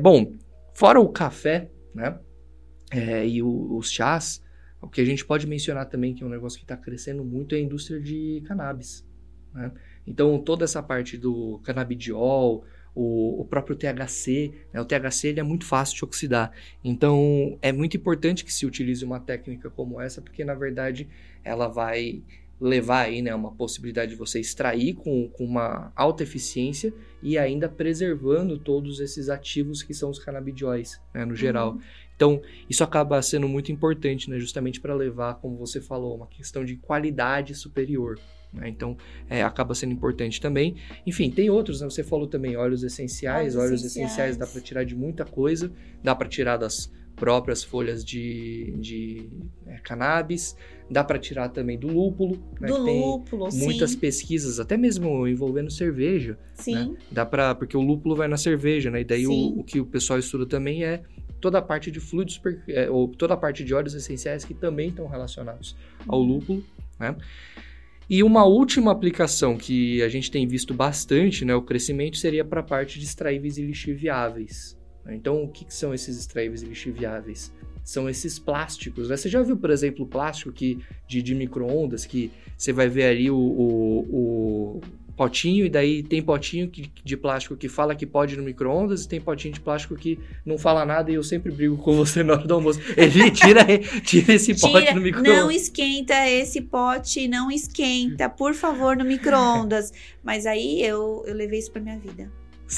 [0.00, 0.32] Bom,
[0.72, 2.18] fora o café, né?
[3.26, 4.40] e o- os chás,
[4.84, 7.54] o que a gente pode mencionar também, que é um negócio que está crescendo muito,
[7.54, 9.06] é a indústria de cannabis.
[9.52, 9.72] né?
[10.06, 14.80] Então, toda essa parte do canabidiol, o, o próprio THC, né?
[14.80, 16.52] o THC ele é muito fácil de oxidar.
[16.82, 21.08] Então, é muito importante que se utilize uma técnica como essa, porque, na verdade,
[21.42, 22.22] ela vai
[22.60, 27.68] levar aí, né, uma possibilidade de você extrair com, com uma alta eficiência e ainda
[27.68, 31.72] preservando todos esses ativos que são os canabidióis, né, no geral.
[31.72, 31.80] Uhum.
[32.16, 36.64] Então, isso acaba sendo muito importante, né, justamente para levar, como você falou, uma questão
[36.64, 38.18] de qualidade superior.
[38.54, 38.68] Né?
[38.68, 38.96] Então,
[39.28, 40.76] é, acaba sendo importante também.
[41.06, 41.90] Enfim, tem outros, né?
[41.90, 43.56] Você falou também óleos essenciais.
[43.56, 44.12] Óleos, óleos essenciais.
[44.12, 45.72] essenciais dá para tirar de muita coisa.
[46.02, 49.28] Dá para tirar das próprias folhas de, de
[49.66, 50.56] é, cannabis.
[50.90, 52.38] Dá para tirar também do lúpulo.
[52.60, 53.64] Né, do lúpulo, sim.
[53.64, 56.32] Muitas pesquisas, até mesmo envolvendo cerveja.
[56.32, 56.38] Né?
[56.54, 56.74] Sim.
[56.74, 56.96] Né?
[57.10, 59.00] Dá para porque o lúpulo vai na cerveja, né?
[59.00, 61.02] E daí o, o, que o pessoal estuda também é
[61.44, 64.88] toda a parte de fluidos, é, ou toda a parte de óleos essenciais que também
[64.88, 65.76] estão relacionados
[66.08, 66.26] ao uhum.
[66.26, 66.64] lúpulo,
[66.98, 67.14] né?
[68.08, 72.60] E uma última aplicação que a gente tem visto bastante, né, o crescimento seria para
[72.60, 74.74] a parte de extraíveis e lixiviáveis.
[75.06, 77.52] Então, o que, que são esses extraíveis e lixiviáveis?
[77.82, 79.10] São esses plásticos.
[79.10, 79.16] Né?
[79.18, 83.04] Você já viu, por exemplo, o plástico que, de, de micro-ondas, que você vai ver
[83.04, 84.80] ali o, o, o
[85.16, 89.08] potinho, e daí tem potinho que, de plástico que fala que pode no micro-ondas, e
[89.08, 92.34] tem potinho de plástico que não fala nada, e eu sempre brigo com você na
[92.34, 92.80] hora do almoço.
[92.96, 93.64] Ele tira,
[94.04, 95.36] tira esse tira, pote no micro-ondas.
[95.36, 99.92] Não esquenta esse pote, não esquenta, por favor, no micro-ondas.
[100.22, 102.30] Mas aí eu, eu levei isso pra minha vida.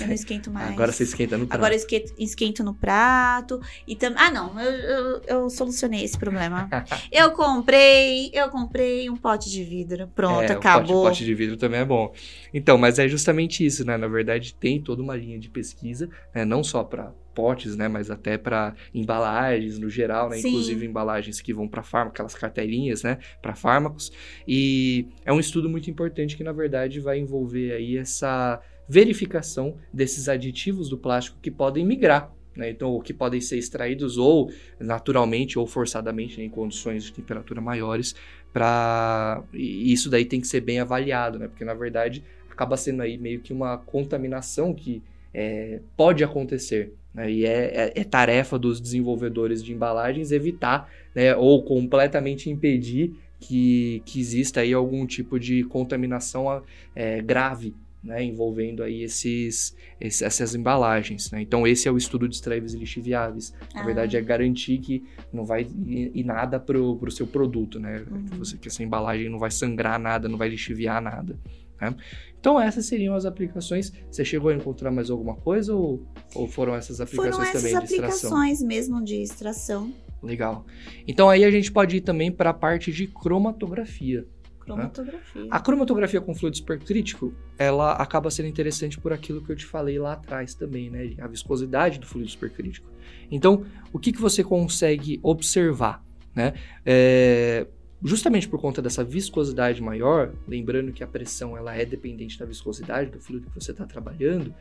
[0.02, 0.70] Eu não esquento mais.
[0.70, 1.58] Agora você esquenta no prato.
[1.58, 3.60] Agora eu esquento, esquento no prato.
[3.86, 4.14] E tam...
[4.16, 6.68] Ah, não, eu, eu, eu solucionei esse problema.
[7.12, 10.08] eu comprei, eu comprei um pote de vidro.
[10.14, 11.00] Pronto, é, acabou.
[11.00, 12.12] O pote, pote de vidro também é bom.
[12.52, 13.96] Então, mas é justamente isso, né?
[13.96, 16.44] Na verdade, tem toda uma linha de pesquisa, né?
[16.44, 20.48] não só para potes, né, mas até para embalagens no geral, né, Sim.
[20.48, 24.10] inclusive embalagens que vão para fármaco, aquelas carteirinhas, né, para fármacos.
[24.48, 30.28] E é um estudo muito importante que na verdade vai envolver aí essa verificação desses
[30.28, 32.70] aditivos do plástico que podem migrar né?
[32.70, 38.14] Então, que podem ser extraídos ou naturalmente ou forçadamente né, em condições de temperatura maiores,
[38.52, 41.46] para isso daí tem que ser bem avaliado, né?
[41.46, 45.02] Porque na verdade acaba sendo aí meio que uma contaminação que
[45.34, 46.94] é, pode acontecer.
[47.12, 47.30] Né?
[47.30, 54.02] E é, é, é, tarefa dos desenvolvedores de embalagens evitar né, ou completamente impedir que,
[54.06, 56.62] que exista aí algum tipo de contaminação
[56.94, 57.74] é, grave
[58.06, 61.30] né, envolvendo aí esses, esses, essas embalagens.
[61.30, 61.42] Né?
[61.42, 63.52] Então, esse é o estudo de extraíveis e lixiviáveis.
[63.74, 63.84] Na ah.
[63.84, 68.04] verdade, é garantir que não vai ir, ir nada para o seu produto, né?
[68.10, 68.24] Uhum.
[68.24, 71.38] Que, você, que essa embalagem não vai sangrar nada, não vai lixiviar nada.
[71.80, 71.94] Né?
[72.38, 73.92] Então, essas seriam as aplicações.
[74.10, 77.78] Você chegou a encontrar mais alguma coisa ou, ou foram essas aplicações foram essas também
[77.78, 78.30] de extração?
[78.30, 79.92] Foram aplicações mesmo de extração.
[80.22, 80.64] Legal.
[81.06, 84.26] Então, aí a gente pode ir também para a parte de cromatografia.
[84.66, 85.42] Cromatografia.
[85.42, 85.48] Né?
[85.50, 89.98] A cromatografia com fluido supercrítico, ela acaba sendo interessante por aquilo que eu te falei
[89.98, 91.14] lá atrás também, né?
[91.20, 92.88] A viscosidade do fluido supercrítico.
[93.30, 96.54] Então, o que, que você consegue observar, né?
[96.84, 97.66] É,
[98.02, 103.10] justamente por conta dessa viscosidade maior, lembrando que a pressão ela é dependente da viscosidade
[103.10, 104.54] do fluido que você está trabalhando,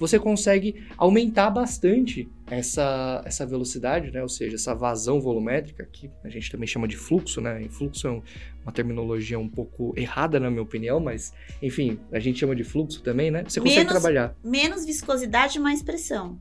[0.00, 4.22] você consegue aumentar bastante essa, essa velocidade, né?
[4.22, 7.62] ou seja, essa vazão volumétrica, que a gente também chama de fluxo, né?
[7.62, 8.22] E fluxo é
[8.64, 13.02] uma terminologia um pouco errada, na minha opinião, mas, enfim, a gente chama de fluxo
[13.02, 13.44] também, né?
[13.46, 14.34] Você consegue menos, trabalhar.
[14.42, 16.40] Menos viscosidade, mais pressão.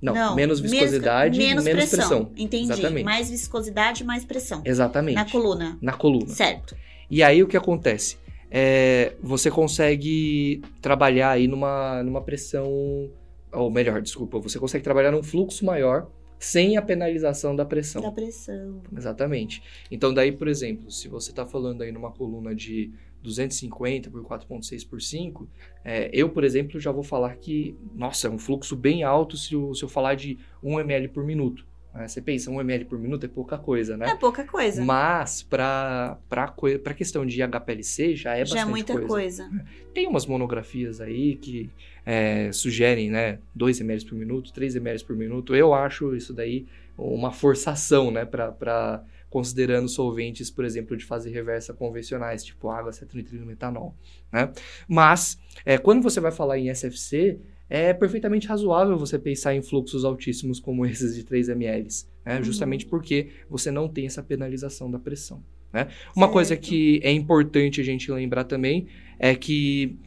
[0.00, 2.24] Não, Não, menos viscosidade, menos, menos pressão.
[2.24, 2.32] pressão.
[2.36, 2.72] Entendi.
[2.72, 3.04] Exatamente.
[3.04, 4.62] Mais viscosidade, mais pressão.
[4.64, 5.14] Exatamente.
[5.14, 5.78] Na coluna.
[5.80, 6.28] Na coluna.
[6.28, 6.76] Certo.
[7.10, 8.18] E aí o que acontece?
[8.50, 13.10] é, você consegue trabalhar aí numa, numa pressão,
[13.52, 18.02] ou melhor, desculpa, você consegue trabalhar num fluxo maior sem a penalização da pressão.
[18.02, 18.82] Da pressão.
[18.96, 19.62] Exatamente.
[19.90, 22.92] Então daí, por exemplo, se você está falando aí numa coluna de
[23.26, 25.48] 250 por 4.6 por 5,
[25.84, 29.54] é, eu, por exemplo, já vou falar que, nossa, é um fluxo bem alto se
[29.54, 31.66] eu, se eu falar de 1 ml por minuto.
[31.92, 32.06] Né?
[32.06, 34.08] Você pensa, 1 ml por minuto é pouca coisa, né?
[34.08, 34.84] É pouca coisa.
[34.84, 39.08] Mas para a questão de HPLC já é bastante Já é muita coisa.
[39.08, 39.48] coisa.
[39.48, 39.64] Né?
[39.92, 41.70] Tem umas monografias aí que
[42.04, 45.56] é, sugerem, né, 2 ml por minuto, 3 ml por minuto.
[45.56, 51.74] Eu acho isso daí uma forçação, né, para considerando solventes, por exemplo, de fase reversa
[51.74, 53.94] convencionais, tipo água, acetonitrilo, metanol,
[54.32, 54.50] né?
[54.88, 60.04] Mas, é, quando você vai falar em SFC, é perfeitamente razoável você pensar em fluxos
[60.04, 61.88] altíssimos como esses de 3 ml,
[62.24, 62.36] né?
[62.38, 62.44] uhum.
[62.44, 65.42] justamente porque você não tem essa penalização da pressão.
[65.72, 65.88] Né?
[66.14, 68.86] Uma coisa que é importante a gente lembrar também
[69.18, 69.98] é que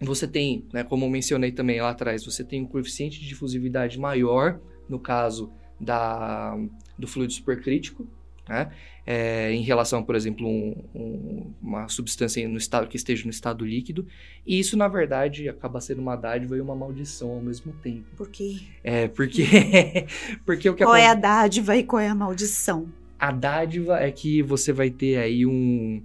[0.00, 3.98] você tem, né, como eu mencionei também lá atrás, você tem um coeficiente de difusividade
[3.98, 6.56] maior no caso da,
[6.98, 8.06] do fluido supercrítico,
[8.48, 8.70] né?
[9.04, 13.64] É, em relação, por exemplo, um, um, uma substância no estado que esteja no estado
[13.64, 14.06] líquido.
[14.46, 18.04] E isso, na verdade, acaba sendo uma dádiva e uma maldição ao mesmo tempo.
[18.16, 18.60] Por quê?
[18.84, 19.44] É, porque.
[20.46, 22.88] porque o que qual é a dádiva e qual é a maldição?
[23.18, 26.02] A dádiva é que você vai ter aí um.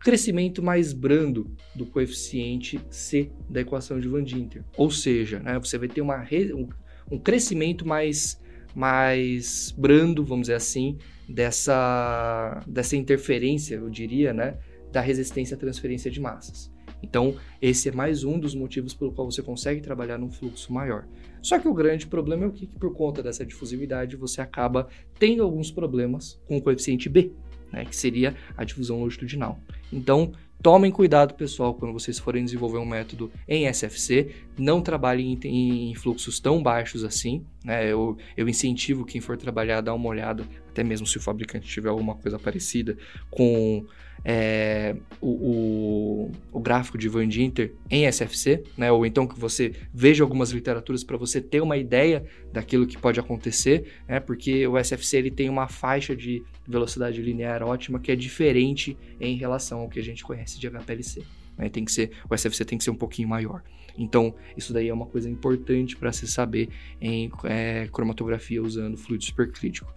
[0.00, 4.64] crescimento mais brando do coeficiente C da equação de Van Dinter.
[4.76, 6.68] Ou seja, né, você vai ter uma, um,
[7.10, 8.40] um crescimento mais,
[8.74, 14.58] mais brando, vamos dizer assim, dessa, dessa interferência, eu diria, né,
[14.92, 16.72] da resistência à transferência de massas.
[17.02, 21.06] Então, esse é mais um dos motivos pelo qual você consegue trabalhar num fluxo maior.
[21.42, 24.88] Só que o grande problema é o que, que por conta dessa difusividade, você acaba
[25.18, 27.32] tendo alguns problemas com o coeficiente B,
[27.72, 29.60] né, que seria a difusão longitudinal.
[29.92, 35.90] Então, tomem cuidado, pessoal, quando vocês forem desenvolver um método em SFC, não trabalhem em,
[35.90, 37.44] em fluxos tão baixos assim.
[37.64, 37.90] Né?
[37.90, 41.68] Eu, eu incentivo quem for trabalhar a dar uma olhada, até mesmo se o fabricante
[41.68, 42.96] tiver alguma coisa parecida,
[43.30, 43.84] com
[44.28, 48.90] é, o, o, o, gráfico de Van Dinter em SFC, né?
[48.90, 53.20] ou então que você veja algumas literaturas para você ter uma ideia daquilo que pode
[53.20, 54.18] acontecer, né?
[54.18, 59.36] porque o SFC ele tem uma faixa de velocidade linear ótima que é diferente em
[59.36, 61.22] relação ao que a gente conhece de HPLC.
[61.56, 61.68] Né?
[61.68, 63.62] Tem que ser, o SFC tem que ser um pouquinho maior.
[63.96, 66.68] Então, isso daí é uma coisa importante para se saber
[67.00, 69.90] em é, cromatografia usando fluido supercrítico.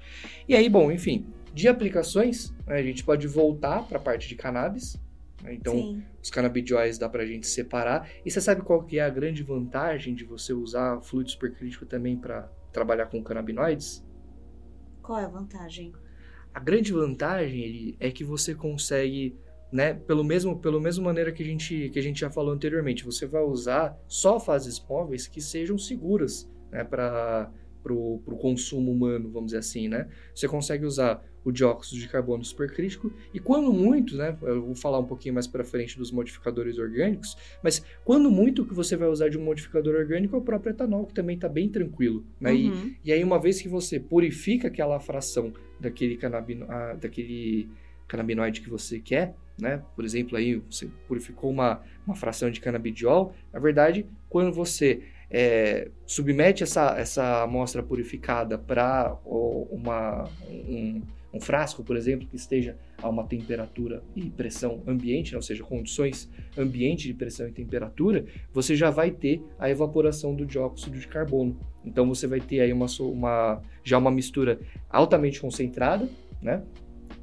[0.47, 1.25] E aí, bom, enfim,
[1.59, 4.99] de aplicações, né, a gente pode voltar para a parte de cannabis.
[5.43, 6.03] Né, então, Sim.
[6.21, 8.09] os cannabidiols dá para a gente separar.
[8.25, 12.17] E você sabe qual que é a grande vantagem de você usar fluido supercrítico também
[12.17, 14.05] para trabalhar com canabinoides?
[15.01, 15.93] Qual é a vantagem?
[16.53, 19.35] A grande vantagem é que você consegue
[19.71, 23.05] né, pelo mesmo, pelo mesmo maneira que a, gente, que a gente já falou anteriormente,
[23.05, 27.51] você vai usar só fases móveis que sejam seguras né, para
[27.85, 30.07] o consumo humano, vamos dizer assim, né?
[30.33, 34.99] Você consegue usar o dióxido de carbono supercrítico e quando muito, né, eu vou falar
[34.99, 39.08] um pouquinho mais para frente dos modificadores orgânicos, mas quando muito o que você vai
[39.08, 42.52] usar de um modificador orgânico é o próprio etanol, que também está bem tranquilo, né?
[42.52, 42.93] Uhum.
[43.04, 47.69] E, e aí uma vez que você purifica aquela fração daquele, canabino, ah, daquele
[48.08, 49.82] canabinoide que você quer, né?
[49.95, 53.34] Por exemplo, aí você purificou uma, uma fração de canabidiol.
[53.54, 61.02] Na verdade, quando você é, submete essa, essa amostra purificada para uma, um,
[61.33, 65.37] um, frasco, por exemplo, que esteja a uma temperatura e pressão ambiente, né?
[65.37, 70.45] ou seja, condições ambiente de pressão e temperatura, você já vai ter a evaporação do
[70.45, 71.59] dióxido de carbono.
[71.85, 76.09] Então você vai ter aí uma, uma já uma mistura altamente concentrada,
[76.41, 76.63] né?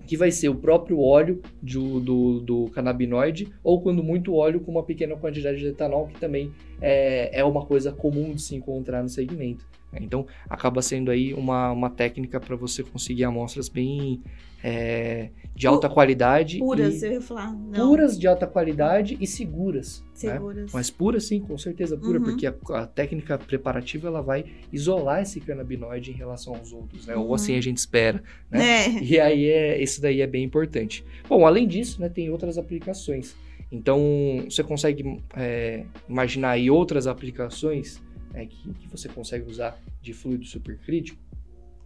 [0.06, 4.70] que vai ser o próprio óleo do, do, do, canabinoide, ou quando muito óleo com
[4.70, 9.02] uma pequena quantidade de etanol, que também é, é uma coisa comum de se encontrar
[9.02, 9.64] no segmento.
[9.94, 14.20] Então, acaba sendo aí uma, uma técnica para você conseguir amostras bem
[14.62, 16.58] é, de alta qualidade.
[16.58, 17.52] Puras, e, eu ia falar.
[17.52, 17.88] Não.
[17.88, 20.00] Puras, de alta qualidade e seguras.
[20.00, 20.32] Né?
[20.32, 20.64] Seguras.
[20.64, 20.70] Né?
[20.72, 22.24] Mas puras, sim, com certeza pura, uhum.
[22.24, 27.14] porque a, a, técnica preparativa ela vai isolar esse canabinoide em relação aos outros, né?
[27.14, 27.26] Uhum.
[27.26, 28.22] Ou assim a gente espera.
[28.50, 28.86] Né?
[28.86, 29.02] É.
[29.02, 31.04] E aí, é, isso daí é bem importante.
[31.28, 33.36] Bom, além disso, né, tem outras aplicações.
[33.70, 34.00] Então,
[34.48, 38.00] você consegue é, imaginar aí outras aplicações
[38.32, 41.18] é, que, que você consegue usar de fluido supercrítico?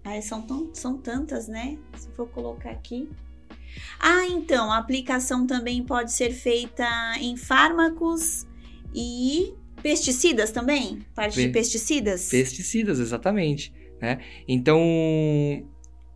[0.05, 1.79] Ah, são, tão, são tantas, né?
[1.97, 3.09] Se for colocar aqui.
[3.99, 6.85] Ah, então, a aplicação também pode ser feita
[7.21, 8.47] em fármacos
[8.95, 11.01] e pesticidas também?
[11.15, 12.29] Parte Pe de pesticidas?
[12.29, 13.73] Pesticidas, exatamente.
[14.01, 14.19] Né?
[14.49, 14.81] Então,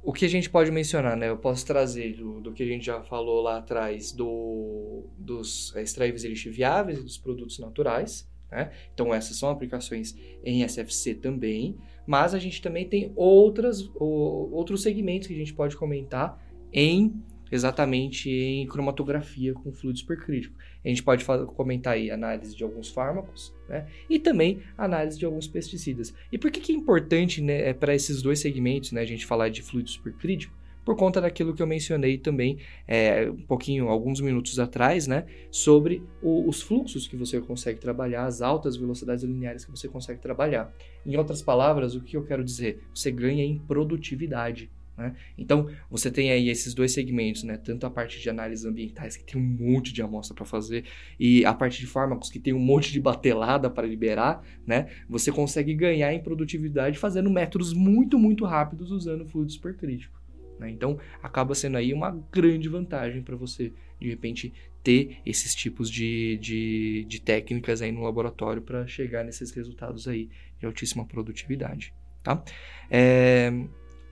[0.04, 1.30] o que a gente pode mencionar, né?
[1.30, 6.24] Eu posso trazer do, do que a gente já falou lá atrás do, dos extraíveis
[6.24, 8.30] lixiviáveis e dos produtos naturais.
[8.50, 8.70] Né?
[8.92, 10.14] Então, essas são aplicações
[10.44, 15.74] em SFC também, mas a gente também tem outras, outros segmentos que a gente pode
[15.74, 16.38] comentar
[16.70, 20.56] em exatamente em cromatografia com fluido supercrítico.
[20.84, 23.86] A gente pode comentar aí análise de alguns fármacos né?
[24.08, 26.14] e também análise de alguns pesticidas.
[26.30, 29.24] E por que, que é importante né, é para esses dois segmentos né, a gente
[29.24, 30.54] falar de fluido supercrítico?
[30.84, 36.02] por conta daquilo que eu mencionei também é, um pouquinho, alguns minutos atrás, né, sobre
[36.20, 40.72] o, os fluxos que você consegue trabalhar, as altas velocidades lineares que você consegue trabalhar.
[41.06, 42.82] Em outras palavras, o que eu quero dizer?
[42.94, 44.70] Você ganha em produtividade.
[44.96, 45.14] Né?
[45.36, 47.56] Então, você tem aí esses dois segmentos, né?
[47.56, 50.84] tanto a parte de análises ambientais, que tem um monte de amostra para fazer,
[51.18, 54.88] e a parte de fármacos, que tem um monte de batelada para liberar, né?
[55.08, 60.22] você consegue ganhar em produtividade fazendo métodos muito, muito rápidos usando fluido supercrítico.
[60.58, 60.70] Né?
[60.70, 64.52] Então, acaba sendo aí uma grande vantagem para você, de repente,
[64.82, 70.28] ter esses tipos de, de, de técnicas aí no laboratório para chegar nesses resultados aí
[70.60, 71.92] de altíssima produtividade.
[72.22, 72.42] Tá?
[72.90, 73.50] É...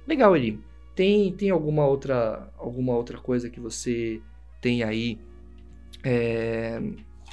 [0.07, 0.72] Legal, Eli.
[0.95, 4.21] Tem, tem alguma, outra, alguma outra coisa que você
[4.61, 5.19] tem aí
[6.05, 6.81] é,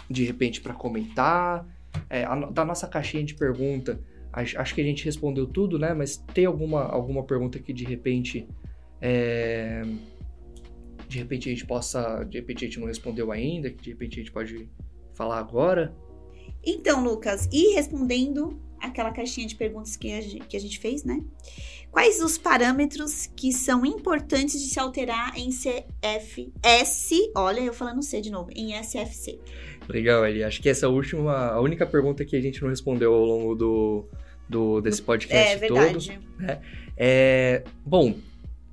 [0.10, 1.68] de repente para comentar?
[2.10, 4.00] É, a, da nossa caixinha de pergunta,
[4.32, 5.94] acho, que a gente respondeu tudo, né?
[5.94, 8.48] Mas tem alguma, alguma pergunta que de repente
[9.02, 9.82] é,
[11.10, 14.14] de repente a gente possa, de repente a gente não respondeu ainda, que de repente
[14.14, 14.70] a gente pode
[15.16, 15.96] falar agora.
[16.64, 21.04] Então, Lucas, e respondendo aquela caixinha de perguntas que a gente, que a gente fez,
[21.04, 21.24] né?
[21.92, 27.10] Quais os parâmetros que são importantes de se alterar em CFS?
[27.36, 29.40] Olha, eu falando C de novo, em SFC.
[29.88, 30.44] Legal, Eli.
[30.44, 34.06] Acho que essa última, a única pergunta que a gente não respondeu ao longo do,
[34.48, 36.10] do desse podcast é, verdade.
[36.10, 36.24] todo.
[36.38, 36.62] Né?
[36.96, 38.16] É, bom,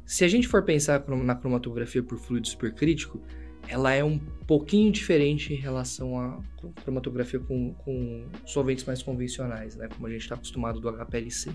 [0.05, 3.21] se a gente for pensar na cromatografia por fluido supercrítico,
[3.69, 6.39] ela é um pouquinho diferente em relação à
[6.85, 9.89] cromatografia com, com solventes mais convencionais, né?
[9.89, 11.51] Como a gente está acostumado do HPLC.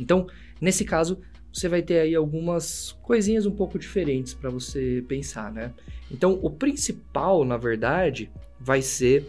[0.00, 0.26] Então,
[0.62, 1.18] nesse caso,
[1.52, 5.74] você vai ter aí algumas coisinhas um pouco diferentes para você pensar, né?
[6.10, 9.26] Então, o principal, na verdade, vai ser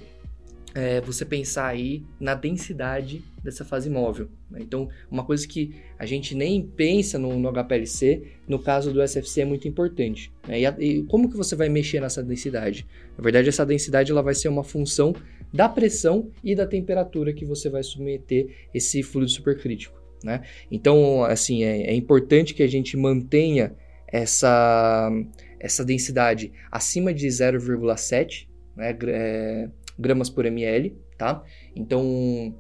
[0.74, 4.30] é, você pensar aí na densidade dessa fase móvel.
[4.50, 4.60] Né?
[4.62, 9.42] Então, uma coisa que a gente nem pensa no, no HPLC, no caso do SFC
[9.42, 10.32] é muito importante.
[10.48, 10.62] Né?
[10.62, 12.88] E, a, e, como que você vai mexer nessa densidade?
[13.18, 15.14] Na verdade, essa densidade ela vai ser uma função
[15.54, 20.03] da pressão e da temperatura que você vai submeter esse fluido supercrítico.
[20.24, 20.42] Né?
[20.72, 23.76] Então, assim, é, é importante que a gente mantenha
[24.08, 25.12] essa,
[25.60, 29.70] essa densidade acima de 0,7 né, é,
[30.00, 31.44] gramas por ml, tá?
[31.76, 32.56] Então,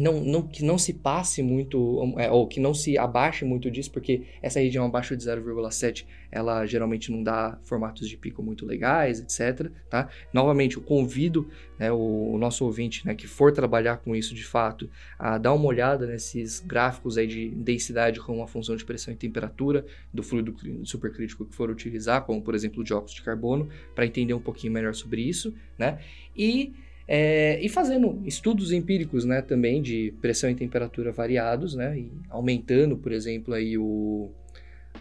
[0.00, 3.90] não, não, que não se passe muito, é, ou que não se abaixe muito disso,
[3.90, 9.20] porque essa região abaixo de 0,7, ela geralmente não dá formatos de pico muito legais,
[9.20, 9.70] etc.
[9.88, 10.08] Tá?
[10.32, 11.48] Novamente, eu convido
[11.78, 14.88] né, o, o, nosso ouvinte né, que for trabalhar com isso de fato,
[15.18, 19.16] a dar uma olhada nesses gráficos aí de densidade com uma função de pressão e
[19.16, 19.84] temperatura
[20.14, 24.34] do fluido supercrítico que for utilizar, como por exemplo o dióxido de carbono, para entender
[24.34, 25.98] um pouquinho melhor sobre isso, né?
[26.36, 26.72] E
[27.12, 32.96] é, e fazendo estudos empíricos, né, também de pressão e temperatura variados, né, e aumentando,
[32.96, 34.30] por exemplo, aí o,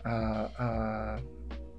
[0.03, 1.19] a, a,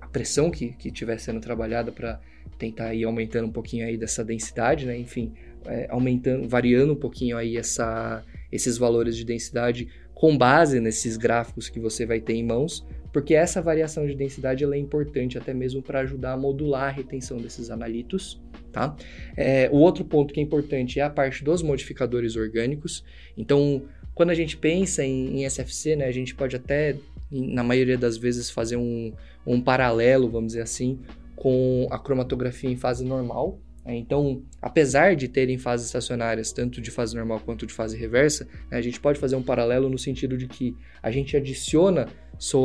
[0.03, 2.21] a pressão que estiver sendo trabalhada para
[2.57, 5.33] tentar ir aumentando um pouquinho aí dessa densidade, né, enfim,
[5.67, 8.23] é, aumentando, variando um pouquinho aí essa,
[8.53, 13.35] esses valores de densidade com base nesses gráficos que você vai ter em mãos, porque
[13.35, 17.69] essa variação de densidade é importante até mesmo para ajudar a modular a retenção desses
[17.69, 18.41] analitos,
[18.73, 18.95] Tá?
[19.37, 23.05] É, o outro ponto que é importante é a parte dos modificadores orgânicos.
[23.37, 23.83] Então,
[24.15, 26.97] quando a gente pensa em, em SFC, né, a gente pode até,
[27.31, 29.13] na maioria das vezes, fazer um,
[29.47, 31.01] um paralelo, vamos dizer assim,
[31.35, 33.59] com a cromatografia em fase normal.
[33.85, 33.97] Né?
[33.97, 38.79] Então, apesar de terem fases estacionárias, tanto de fase normal quanto de fase reversa, né,
[38.79, 42.07] a gente pode fazer um paralelo no sentido de que a gente adiciona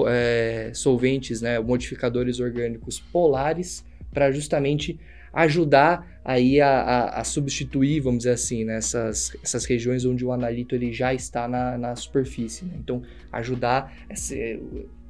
[0.08, 5.00] é, solventes, né, modificadores orgânicos polares, para justamente
[5.36, 10.74] ajudar aí a, a, a, substituir, vamos dizer assim, né, essas regiões onde o analito
[10.74, 12.66] ele já está na, na superfície.
[12.66, 12.74] Né?
[12.80, 14.60] Então, ajudar esse,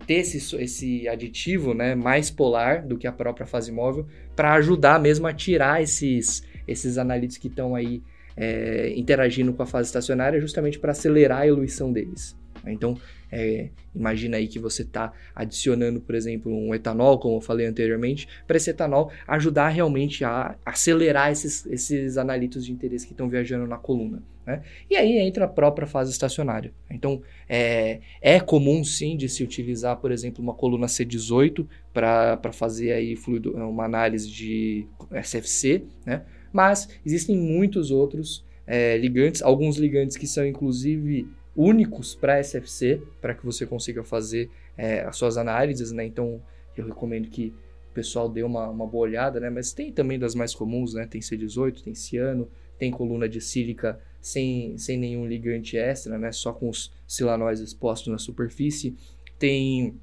[0.07, 4.99] ter esse, esse aditivo né, mais polar do que a própria fase móvel para ajudar
[4.99, 8.01] mesmo a tirar esses, esses analitos que estão aí
[8.35, 12.35] é, interagindo com a fase estacionária justamente para acelerar a eluição deles.
[12.71, 12.97] Então,
[13.31, 18.27] é, imagina aí que você está adicionando, por exemplo, um etanol, como eu falei anteriormente,
[18.47, 23.67] para esse etanol ajudar realmente a acelerar esses, esses analitos de interesse que estão viajando
[23.67, 24.21] na coluna.
[24.45, 24.61] Né?
[24.89, 26.71] E aí entra a própria fase estacionária.
[26.89, 32.91] Então, é, é comum sim de se utilizar, por exemplo, uma coluna C18 para fazer
[32.91, 34.87] aí fluido, uma análise de
[35.23, 36.23] SFC, né?
[36.53, 43.33] mas existem muitos outros é, ligantes, alguns ligantes que são inclusive únicos para SFC, para
[43.33, 46.05] que você consiga fazer é, as suas análises, né?
[46.05, 46.41] Então,
[46.75, 47.53] eu recomendo que
[47.91, 49.49] o pessoal dê uma, uma boa olhada, né?
[49.49, 51.07] Mas tem também das mais comuns, né?
[51.07, 56.31] Tem C18, tem ciano, tem coluna de sílica sem, sem nenhum ligante extra, né?
[56.31, 58.95] Só com os silanóis expostos na superfície.
[59.39, 59.95] Tem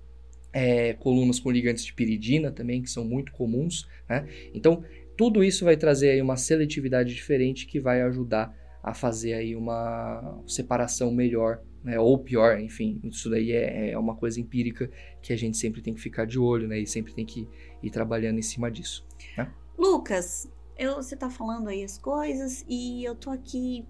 [0.52, 4.26] é, colunas com ligantes de piridina também, que são muito comuns, né?
[4.54, 4.84] Então,
[5.16, 10.42] tudo isso vai trazer aí uma seletividade diferente que vai ajudar a fazer aí uma
[10.46, 15.36] separação melhor, né, ou pior, enfim, isso daí é, é, uma coisa empírica que a
[15.36, 17.48] gente sempre tem que ficar de olho, né, e sempre tem que
[17.82, 19.06] ir trabalhando em cima disso.
[19.36, 19.52] Né?
[19.78, 23.84] Lucas, eu, você tá falando aí as coisas e eu tô aqui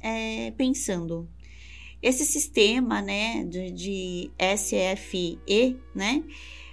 [0.00, 1.28] é, pensando,
[2.02, 5.38] esse sistema, né, de, de SFE,
[5.94, 6.24] né,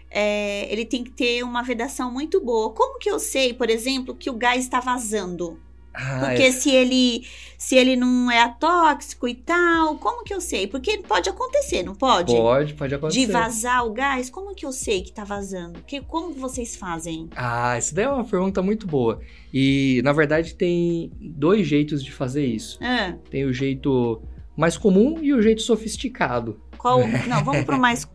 [0.09, 2.74] é, ele tem que ter uma vedação muito boa.
[2.74, 5.57] Como que eu sei, por exemplo, que o gás está vazando?
[5.93, 6.51] Ah, Porque é.
[6.51, 7.23] se ele
[7.61, 10.65] se ele não é atóxico e tal, como que eu sei?
[10.65, 12.33] Porque pode acontecer, não pode?
[12.33, 13.27] Pode, pode acontecer.
[13.27, 15.79] De vazar o gás, como que eu sei que tá vazando?
[15.85, 17.29] Que, como vocês fazem?
[17.35, 19.21] Ah, isso daí é uma pergunta muito boa.
[19.53, 22.79] E, na verdade, tem dois jeitos de fazer isso.
[22.81, 23.13] Ah.
[23.29, 24.23] Tem o jeito
[24.57, 26.59] mais comum e o jeito sofisticado.
[26.79, 26.99] Qual?
[27.29, 28.09] Não, vamos pro mais...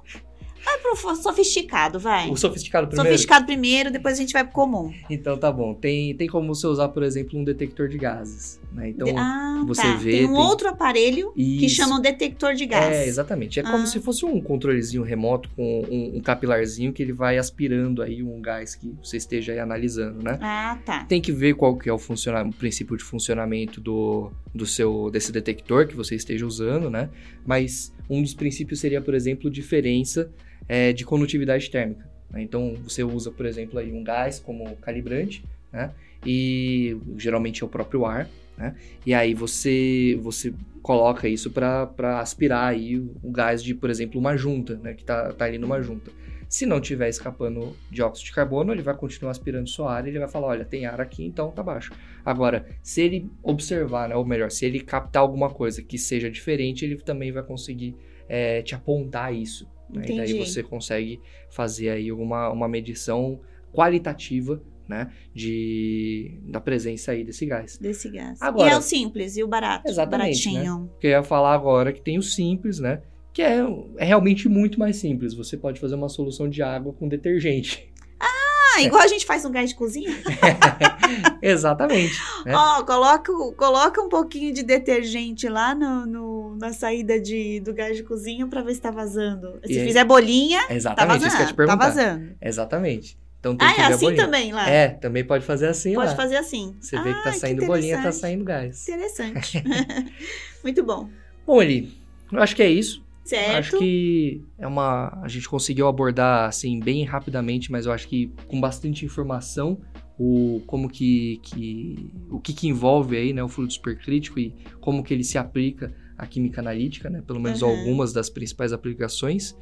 [0.66, 2.28] Vai pro fo- sofisticado, vai.
[2.28, 3.08] O sofisticado primeiro?
[3.10, 4.92] Sofisticado primeiro, depois a gente vai pro comum.
[5.08, 5.72] Então tá bom.
[5.74, 8.60] Tem, tem como você usar, por exemplo, um detector de gases.
[8.72, 8.90] Né?
[8.90, 9.94] Então, ah, você tá.
[9.96, 11.76] vê, Tem um tem- outro aparelho que isso.
[11.76, 12.94] chama um detector de gás.
[12.94, 13.58] É, exatamente.
[13.58, 13.86] É como Ah.
[13.86, 18.40] se fosse um controlezinho remoto com um, um capilarzinho que ele vai aspirando aí um
[18.40, 20.38] gás que você esteja aí analisando, né?
[20.42, 21.04] Ah, tá.
[21.04, 25.10] Tem que ver qual que é o, funciona- o princípio de funcionamento do, do seu
[25.10, 27.08] desse detector que você esteja usando, né?
[27.46, 30.30] Mas um dos princípios seria, por exemplo, diferença
[30.68, 32.04] é, de condutividade térmica.
[32.30, 32.42] né?
[32.42, 35.42] Então você usa, por exemplo, aí um gás como calibrante,
[35.72, 35.92] né?
[36.24, 38.74] E geralmente é o próprio ar, né?
[39.04, 40.52] E aí você você
[40.82, 44.94] coloca isso para aspirar aí o, gás de, por exemplo, uma junta, né?
[44.94, 46.12] Que tá, tá ali numa junta.
[46.48, 50.20] Se não tiver escapando dióxido de carbono, ele vai continuar aspirando só ar e ele
[50.20, 51.92] vai falar, olha, tem ar aqui, então tá baixo.
[52.24, 56.84] Agora, se ele observar, né, ou melhor, se ele captar alguma coisa que seja diferente,
[56.84, 57.96] ele também vai conseguir
[58.28, 59.68] é, te apontar isso.
[59.90, 60.04] Né?
[60.08, 63.40] E daí você consegue fazer aí uma, uma medição
[63.72, 67.76] qualitativa, né, de, da presença aí desse gás.
[67.78, 68.40] Desse gás.
[68.40, 69.88] Agora- e é o simples e o barato.
[69.88, 70.88] Exatamente, Baratinho.
[70.92, 73.58] Porque eu ia falar agora que tem o simples, né, que é,
[73.98, 75.34] é realmente muito mais simples.
[75.34, 77.92] Você pode fazer uma solução de água com detergente.
[78.18, 80.10] Ah, igual a gente faz no gás de cozinha.
[81.40, 82.14] Exatamente.
[82.44, 82.54] né?
[82.54, 87.72] Ó, coloca, o- coloca um pouquinho de detergente lá no, no- na saída de, do
[87.74, 89.58] gás de cozinha pra ver se tá vazando.
[89.64, 91.26] Se E fizer bolinha, tá Exatamente, vazando.
[91.28, 92.36] isso que eu te Tá vazando.
[92.40, 93.18] Exatamente.
[93.40, 94.24] Então tem Ah, que é assim bolinha.
[94.24, 94.68] também lá?
[94.68, 96.16] É, também pode fazer assim Pode lá.
[96.16, 96.74] fazer assim.
[96.80, 98.82] Você vê que tá Ah, saindo bolinha, tá saindo gás.
[98.88, 99.62] Interessante.
[100.64, 101.08] Muito bom.
[101.46, 101.92] Bom, Eli,
[102.32, 103.04] eu acho que é isso.
[103.24, 103.56] Certo.
[103.56, 105.20] Acho que é uma.
[105.22, 109.80] A gente conseguiu abordar assim bem rapidamente, mas eu acho que com bastante informação
[110.18, 115.02] o como que, que o que, que envolve aí, né, o fluido supercrítico e como
[115.04, 117.20] que ele se aplica à química analítica, né?
[117.26, 117.68] Pelo menos Uhum.
[117.68, 119.56] algumas das principais aplicações.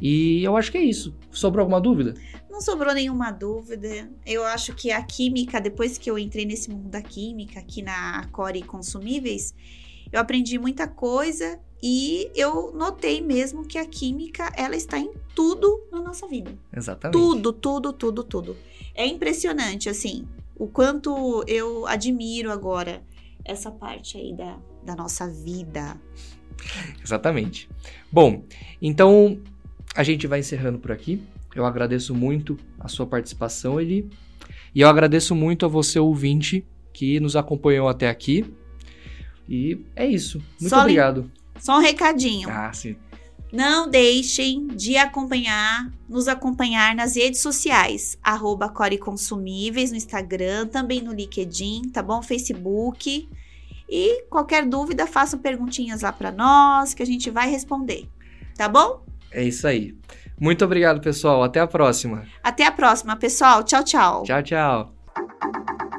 [0.00, 1.14] E eu acho que é isso.
[1.30, 2.14] Sobrou alguma dúvida?
[2.50, 4.10] Não sobrou nenhuma dúvida.
[4.24, 8.26] Eu acho que a química, depois que eu entrei nesse mundo da química, aqui na
[8.32, 9.54] Core Consumíveis,
[10.12, 15.86] eu aprendi muita coisa e eu notei mesmo que a química, ela está em tudo
[15.90, 16.52] na nossa vida.
[16.74, 17.18] Exatamente.
[17.18, 18.56] Tudo, tudo, tudo, tudo.
[18.94, 20.26] É impressionante, assim,
[20.56, 23.02] o quanto eu admiro agora
[23.44, 25.98] essa parte aí da, da nossa vida.
[27.02, 27.68] Exatamente.
[28.12, 28.44] Bom,
[28.82, 29.40] então
[29.94, 31.22] a gente vai encerrando por aqui.
[31.54, 34.08] Eu agradeço muito a sua participação, Eli.
[34.74, 38.44] E eu agradeço muito a você, ouvinte, que nos acompanhou até aqui.
[39.48, 40.38] E é isso.
[40.60, 41.30] Muito Só obrigado.
[41.58, 42.48] Só um recadinho.
[42.48, 42.96] Ah, sim.
[43.52, 51.02] Não deixem de acompanhar, nos acompanhar nas redes sociais, arroba Core Consumíveis no Instagram, também
[51.02, 52.22] no LinkedIn, tá bom?
[52.22, 53.28] Facebook.
[53.88, 58.08] E qualquer dúvida, façam perguntinhas lá para nós, que a gente vai responder.
[58.56, 59.02] Tá bom?
[59.32, 59.94] É isso aí.
[60.38, 61.42] Muito obrigado, pessoal.
[61.42, 62.24] Até a próxima.
[62.42, 63.62] Até a próxima, pessoal.
[63.62, 64.22] Tchau, tchau.
[64.24, 65.89] Tchau, tchau.